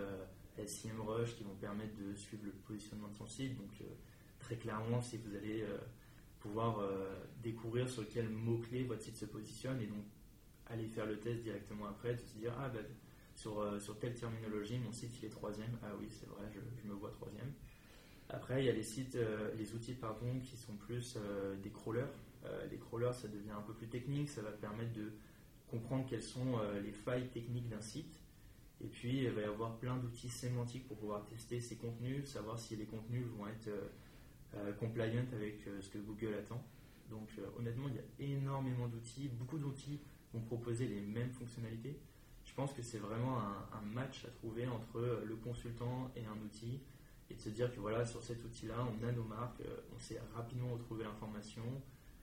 SEMrush, 0.66 1.36
qui 1.36 1.44
vont 1.44 1.54
permettre 1.54 1.94
de 1.96 2.14
suivre 2.14 2.44
le 2.44 2.52
positionnement 2.52 3.08
de 3.08 3.14
son 3.14 3.26
site. 3.26 3.56
Donc 3.56 3.70
très 4.38 4.56
clairement, 4.56 5.00
si 5.00 5.18
vous 5.18 5.34
allez 5.34 5.64
pouvoir 6.40 6.80
découvrir 7.42 7.88
sur 7.88 8.08
quel 8.08 8.28
mot-clé 8.28 8.84
votre 8.84 9.02
site 9.02 9.16
se 9.16 9.26
positionne 9.26 9.80
et 9.80 9.86
donc 9.86 10.04
aller 10.66 10.88
faire 10.88 11.06
le 11.06 11.18
test 11.18 11.42
directement 11.42 11.86
après, 11.86 12.14
de 12.14 12.20
se 12.20 12.38
dire 12.38 12.52
ah 12.58 12.68
ben 12.68 12.84
sur, 13.34 13.60
euh, 13.60 13.78
sur 13.78 13.98
telle 13.98 14.14
terminologie, 14.14 14.78
mon 14.78 14.92
site 14.92 15.18
il 15.20 15.26
est 15.26 15.30
troisième. 15.30 15.78
Ah 15.82 15.92
oui, 15.98 16.06
c'est 16.10 16.28
vrai, 16.28 16.44
je, 16.52 16.88
me 16.88 16.94
vois 16.94 17.10
troisième. 17.10 17.52
Après, 18.28 18.62
il 18.62 18.66
y 18.66 18.68
a 18.68 18.72
les 18.72 18.82
sites, 18.82 19.16
euh, 19.16 19.54
les 19.56 19.74
outils 19.74 19.94
pardon, 19.94 20.40
qui 20.40 20.56
sont 20.56 20.74
plus 20.74 21.16
euh, 21.16 21.56
des 21.56 21.70
crawlers. 21.70 22.12
les 22.70 22.78
crawlers, 22.78 23.14
ça 23.14 23.28
devient 23.28 23.52
un 23.56 23.62
peu 23.62 23.72
plus 23.72 23.88
technique, 23.88 24.28
ça 24.28 24.42
va 24.42 24.50
permettre 24.50 24.92
de 24.92 25.12
comprendre 25.70 26.04
quelles 26.08 26.22
sont 26.22 26.58
les 26.82 26.92
failles 26.92 27.28
techniques 27.28 27.68
d'un 27.68 27.80
site. 27.80 28.20
Et 28.84 28.88
puis, 28.88 29.22
il 29.22 29.30
va 29.30 29.42
y 29.42 29.44
avoir 29.44 29.78
plein 29.78 29.96
d'outils 29.96 30.28
sémantiques 30.28 30.86
pour 30.88 30.98
pouvoir 30.98 31.24
tester 31.24 31.60
ces 31.60 31.76
contenus, 31.76 32.26
savoir 32.26 32.58
si 32.58 32.74
les 32.76 32.84
contenus 32.84 33.24
vont 33.38 33.46
être 33.46 33.70
compliant 34.80 35.24
avec 35.32 35.60
ce 35.80 35.88
que 35.88 35.98
Google 35.98 36.34
attend. 36.34 36.62
Donc, 37.10 37.28
honnêtement, 37.56 37.88
il 37.88 37.94
y 37.94 37.98
a 37.98 38.36
énormément 38.36 38.88
d'outils, 38.88 39.28
beaucoup 39.28 39.58
d'outils 39.58 40.00
vont 40.32 40.40
proposer 40.40 40.86
les 40.86 41.00
mêmes 41.00 41.30
fonctionnalités. 41.30 41.98
Je 42.44 42.54
pense 42.54 42.72
que 42.72 42.82
c'est 42.82 42.98
vraiment 42.98 43.38
un, 43.38 43.80
match 43.94 44.24
à 44.24 44.28
trouver 44.28 44.66
entre 44.66 45.22
le 45.24 45.36
consultant 45.36 46.10
et 46.16 46.24
un 46.24 46.36
outil 46.44 46.80
et 47.32 47.34
de 47.34 47.40
se 47.40 47.48
dire 47.48 47.74
que 47.74 47.80
voilà, 47.80 48.04
sur 48.04 48.22
cet 48.22 48.44
outil-là, 48.44 48.74
on 48.80 49.08
a 49.08 49.12
nos 49.12 49.24
marques, 49.24 49.60
euh, 49.62 49.80
on 49.94 49.98
sait 49.98 50.20
rapidement 50.34 50.72
retrouver 50.72 51.04
l'information, 51.04 51.62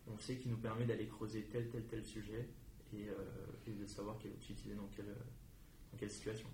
on 0.07 0.17
sait 0.19 0.35
qu'il 0.35 0.51
nous 0.51 0.57
permet 0.57 0.85
d'aller 0.85 1.07
creuser 1.07 1.47
tel, 1.51 1.67
tel, 1.69 1.83
tel 1.83 2.05
sujet 2.05 2.47
et, 2.93 3.07
euh, 3.09 3.71
de 3.71 3.85
savoir 3.85 4.17
quel 4.21 4.31
outil 4.31 4.53
utiliser 4.53 4.75
dans 4.75 4.89
quelle, 4.95 5.05
dans 5.05 5.97
quelle 5.97 6.09
situation. 6.09 6.47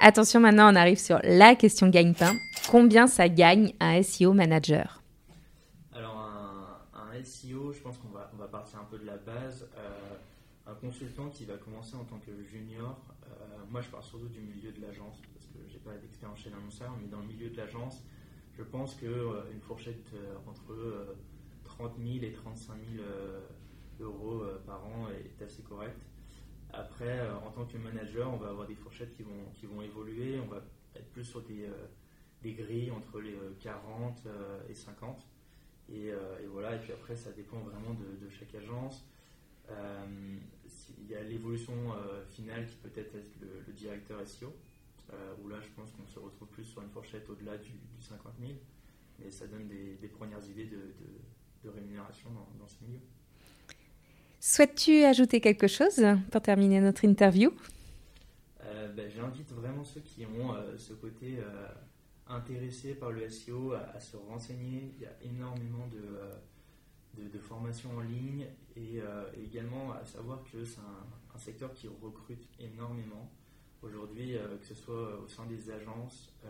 Attention, 0.00 0.40
maintenant 0.40 0.72
on 0.72 0.76
arrive 0.76 0.98
sur 0.98 1.18
la 1.24 1.54
question 1.54 1.88
gagne-pain. 1.88 2.34
Combien 2.70 3.06
ça 3.06 3.28
gagne 3.28 3.74
un 3.80 4.02
SEO 4.02 4.32
manager? 4.32 5.02
Alors 5.92 6.18
un, 6.18 6.78
un, 6.94 7.24
SEO, 7.24 7.72
je 7.72 7.80
pense 7.80 7.98
qu'on 7.98 8.08
va, 8.08 8.30
on 8.34 8.36
va 8.36 8.48
partir 8.48 8.78
un 8.80 8.84
peu 8.84 8.98
de 8.98 9.06
la 9.06 9.16
base. 9.16 9.68
Euh, 9.76 10.16
un 10.66 10.74
consultant 10.74 11.30
qui 11.30 11.46
va 11.46 11.56
commencer 11.56 11.96
en 11.96 12.04
tant 12.04 12.18
que 12.18 12.30
junior, 12.44 12.98
euh, 13.24 13.28
moi 13.70 13.80
je 13.80 13.88
parle 13.88 14.04
surtout 14.04 14.28
du 14.28 14.40
milieu 14.40 14.70
de 14.72 14.82
l'agence, 14.82 15.16
d'expérience 15.96 16.40
chez 16.40 16.50
l'annonceur, 16.50 16.94
mais 17.00 17.08
dans 17.08 17.20
le 17.20 17.26
milieu 17.26 17.50
de 17.50 17.56
l'agence, 17.56 18.04
je 18.56 18.62
pense 18.62 18.94
qu'une 18.94 19.08
euh, 19.08 19.60
fourchette 19.60 20.12
euh, 20.14 20.36
entre 20.46 21.16
30 21.64 21.96
000 21.98 22.24
et 22.24 22.32
35 22.32 22.74
000 22.96 23.04
euros 24.00 24.42
par 24.66 24.84
an 24.86 25.08
est 25.10 25.42
assez 25.42 25.62
correcte. 25.62 26.02
Après, 26.70 27.28
en 27.30 27.50
tant 27.50 27.64
que 27.64 27.76
manager, 27.78 28.32
on 28.32 28.36
va 28.36 28.48
avoir 28.48 28.66
des 28.66 28.74
fourchettes 28.74 29.14
qui 29.16 29.22
vont, 29.22 29.50
qui 29.54 29.66
vont 29.66 29.82
évoluer, 29.82 30.38
on 30.38 30.46
va 30.46 30.62
être 30.94 31.10
plus 31.10 31.24
sur 31.24 31.42
des, 31.42 31.68
des 32.42 32.52
grilles 32.52 32.90
entre 32.90 33.20
les 33.20 33.36
40 33.60 34.26
et 34.68 34.74
50. 34.74 35.26
Et, 35.90 36.12
voilà, 36.50 36.76
et 36.76 36.78
puis 36.78 36.92
après, 36.92 37.16
ça 37.16 37.32
dépend 37.32 37.58
vraiment 37.58 37.94
de, 37.94 38.28
chaque 38.30 38.54
agence. 38.54 39.04
Euh, 39.70 40.36
il 40.98 41.10
y 41.10 41.14
a 41.14 41.22
l'évolution 41.22 41.74
euh, 41.92 42.24
finale 42.24 42.66
qui 42.66 42.76
peut 42.76 42.90
être 42.96 43.14
le, 43.40 43.72
directeur 43.72 44.26
SEO, 44.26 44.46
euh, 44.46 44.50
où 45.42 45.48
là 45.48 45.56
je 45.60 45.68
pense 45.70 45.90
qu'on 45.92 46.06
se 46.06 46.18
retrouve 46.18 46.48
plus 46.48 46.64
sur 46.64 46.82
une 46.82 46.90
fourchette 46.90 47.28
au-delà 47.28 47.56
du, 47.56 47.70
50 48.00 48.32
000, 48.40 48.52
mais 49.18 49.30
ça 49.30 49.46
donne 49.46 49.68
des, 49.68 50.08
premières 50.08 50.44
idées 50.48 50.66
de, 50.66 51.70
rémunération 51.70 52.30
dans, 52.58 52.66
ce 52.66 52.76
milieu. 52.82 53.00
Souhaites-tu 54.40 55.04
ajouter 55.04 55.40
quelque 55.40 55.66
chose 55.66 56.04
pour 56.30 56.40
terminer 56.40 56.80
notre 56.80 57.04
interview? 57.04 57.52
Ben, 58.96 59.10
J'invite 59.10 59.52
vraiment 59.52 59.84
ceux 59.84 60.00
qui 60.00 60.24
ont 60.24 60.54
ce 60.76 60.92
côté 60.94 61.38
intéressé 62.28 62.94
par 62.94 63.10
le 63.10 63.28
SEO 63.28 63.72
à, 63.72 63.98
se 64.00 64.16
renseigner. 64.16 64.92
Il 64.96 65.02
y 65.02 65.06
a 65.06 65.16
énormément 65.22 65.86
de, 65.88 67.22
de, 67.22 67.38
formation 67.38 67.96
en 67.96 68.00
ligne 68.00 68.46
euh, 68.76 69.30
et, 69.36 69.44
également 69.44 69.92
à 69.92 70.04
savoir 70.04 70.42
que 70.44 70.64
c'est 70.64 70.80
un, 70.80 71.38
secteur 71.38 71.72
qui 71.72 71.86
recrute 71.86 72.48
énormément. 72.58 73.30
Aujourd'hui, 73.82 74.36
euh, 74.36 74.56
que 74.58 74.64
ce 74.64 74.74
soit 74.74 75.20
au 75.20 75.28
sein 75.28 75.46
des 75.46 75.70
agences, 75.70 76.32
euh, 76.44 76.48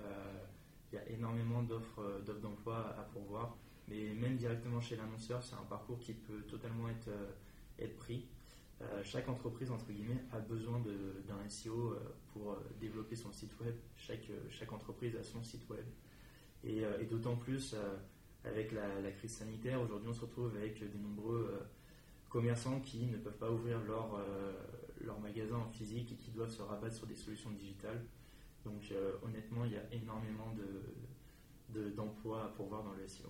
il 0.90 0.96
y 0.96 0.98
a 0.98 1.08
énormément 1.10 1.62
d'offres 1.62 2.22
d'emploi 2.40 2.94
à 2.98 3.02
pourvoir, 3.02 3.54
mais 3.86 4.14
même 4.14 4.36
directement 4.36 4.80
chez 4.80 4.96
l'annonceur, 4.96 5.42
c'est 5.42 5.54
un 5.54 5.66
parcours 5.68 5.98
qui 5.98 6.14
peut 6.14 6.40
totalement 6.48 6.88
être, 6.88 7.10
pris. 7.98 8.26
chaque 9.04 9.28
entreprise, 9.28 9.70
entre 9.70 9.92
guillemets, 9.92 10.24
a 10.32 10.38
besoin 10.38 10.80
d'un 10.80 11.48
SEO 11.48 11.94
pour 12.32 12.56
développer 12.80 13.16
son 13.16 13.30
site 13.30 13.52
web. 13.60 13.74
Chaque, 13.98 14.72
entreprise 14.72 15.14
a 15.16 15.22
son 15.22 15.42
site 15.44 15.68
web. 15.68 15.84
Et, 16.64 16.82
d'autant 17.10 17.36
plus 17.36 17.76
avec 18.44 18.72
la, 18.72 19.10
crise 19.12 19.32
sanitaire, 19.32 19.82
aujourd'hui 19.82 20.08
on 20.08 20.14
se 20.14 20.22
retrouve 20.22 20.56
avec 20.56 20.80
de 20.80 20.98
nombreux 20.98 21.60
commerçants 22.30 22.80
qui 22.80 23.06
ne 23.06 23.18
peuvent 23.18 23.38
pas 23.38 23.50
ouvrir 23.50 23.78
leur, 23.84 24.18
leur 25.04 25.18
magasin 25.20 25.56
en 25.56 25.68
physique 25.70 26.12
et 26.12 26.16
qui 26.16 26.30
doivent 26.30 26.50
se 26.50 26.62
rabattre 26.62 26.94
sur 26.94 27.06
des 27.06 27.14
solutions 27.14 27.50
digitales. 27.50 28.04
Donc 28.64 28.82
euh, 28.92 29.12
honnêtement, 29.22 29.64
il 29.64 29.72
y 29.72 29.76
a 29.76 29.82
énormément 29.92 30.52
d'emplois 31.96 32.38
de, 32.38 32.44
à 32.44 32.48
pourvoir 32.48 32.82
dans 32.84 32.92
le 32.92 33.06
SEO. 33.06 33.28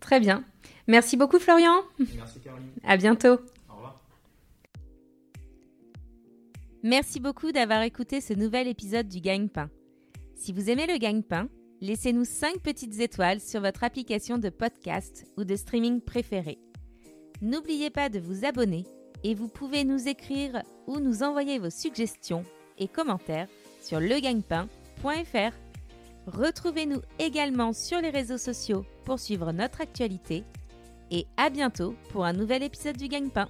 Très 0.00 0.20
bien. 0.20 0.44
Merci 0.86 1.16
beaucoup 1.16 1.38
Florian. 1.38 1.82
Merci 2.16 2.40
Caroline. 2.40 2.70
À 2.84 2.96
bientôt. 2.96 3.40
Au 3.68 3.74
revoir. 3.74 4.00
Merci 6.82 7.20
beaucoup 7.20 7.52
d'avoir 7.52 7.82
écouté 7.82 8.20
ce 8.20 8.32
nouvel 8.32 8.68
épisode 8.68 9.08
du 9.08 9.20
Gagne-Pain. 9.20 9.70
Si 10.34 10.52
vous 10.52 10.70
aimez 10.70 10.86
le 10.86 10.98
Gagne-Pain, 10.98 11.48
laissez-nous 11.80 12.24
5 12.24 12.60
petites 12.60 13.00
étoiles 13.00 13.40
sur 13.40 13.60
votre 13.60 13.82
application 13.82 14.38
de 14.38 14.50
podcast 14.50 15.26
ou 15.36 15.44
de 15.44 15.56
streaming 15.56 16.00
préférée. 16.00 16.58
N'oubliez 17.42 17.90
pas 17.90 18.08
de 18.08 18.20
vous 18.20 18.44
abonner 18.44 18.84
et 19.24 19.34
vous 19.34 19.48
pouvez 19.48 19.84
nous 19.84 20.08
écrire 20.08 20.62
ou 20.86 20.98
nous 20.98 21.22
envoyer 21.22 21.58
vos 21.58 21.70
suggestions 21.70 22.44
et 22.78 22.88
commentaires 22.88 23.48
sur 23.82 24.00
legagnepain.fr. 24.00 25.54
Retrouvez-nous 26.26 27.00
également 27.18 27.72
sur 27.72 28.00
les 28.00 28.10
réseaux 28.10 28.38
sociaux 28.38 28.84
pour 29.04 29.18
suivre 29.18 29.52
notre 29.52 29.80
actualité 29.80 30.44
et 31.10 31.26
à 31.36 31.50
bientôt 31.50 31.94
pour 32.10 32.24
un 32.24 32.32
nouvel 32.32 32.62
épisode 32.62 32.96
du 32.96 33.08
Gagne-Pain. 33.08 33.48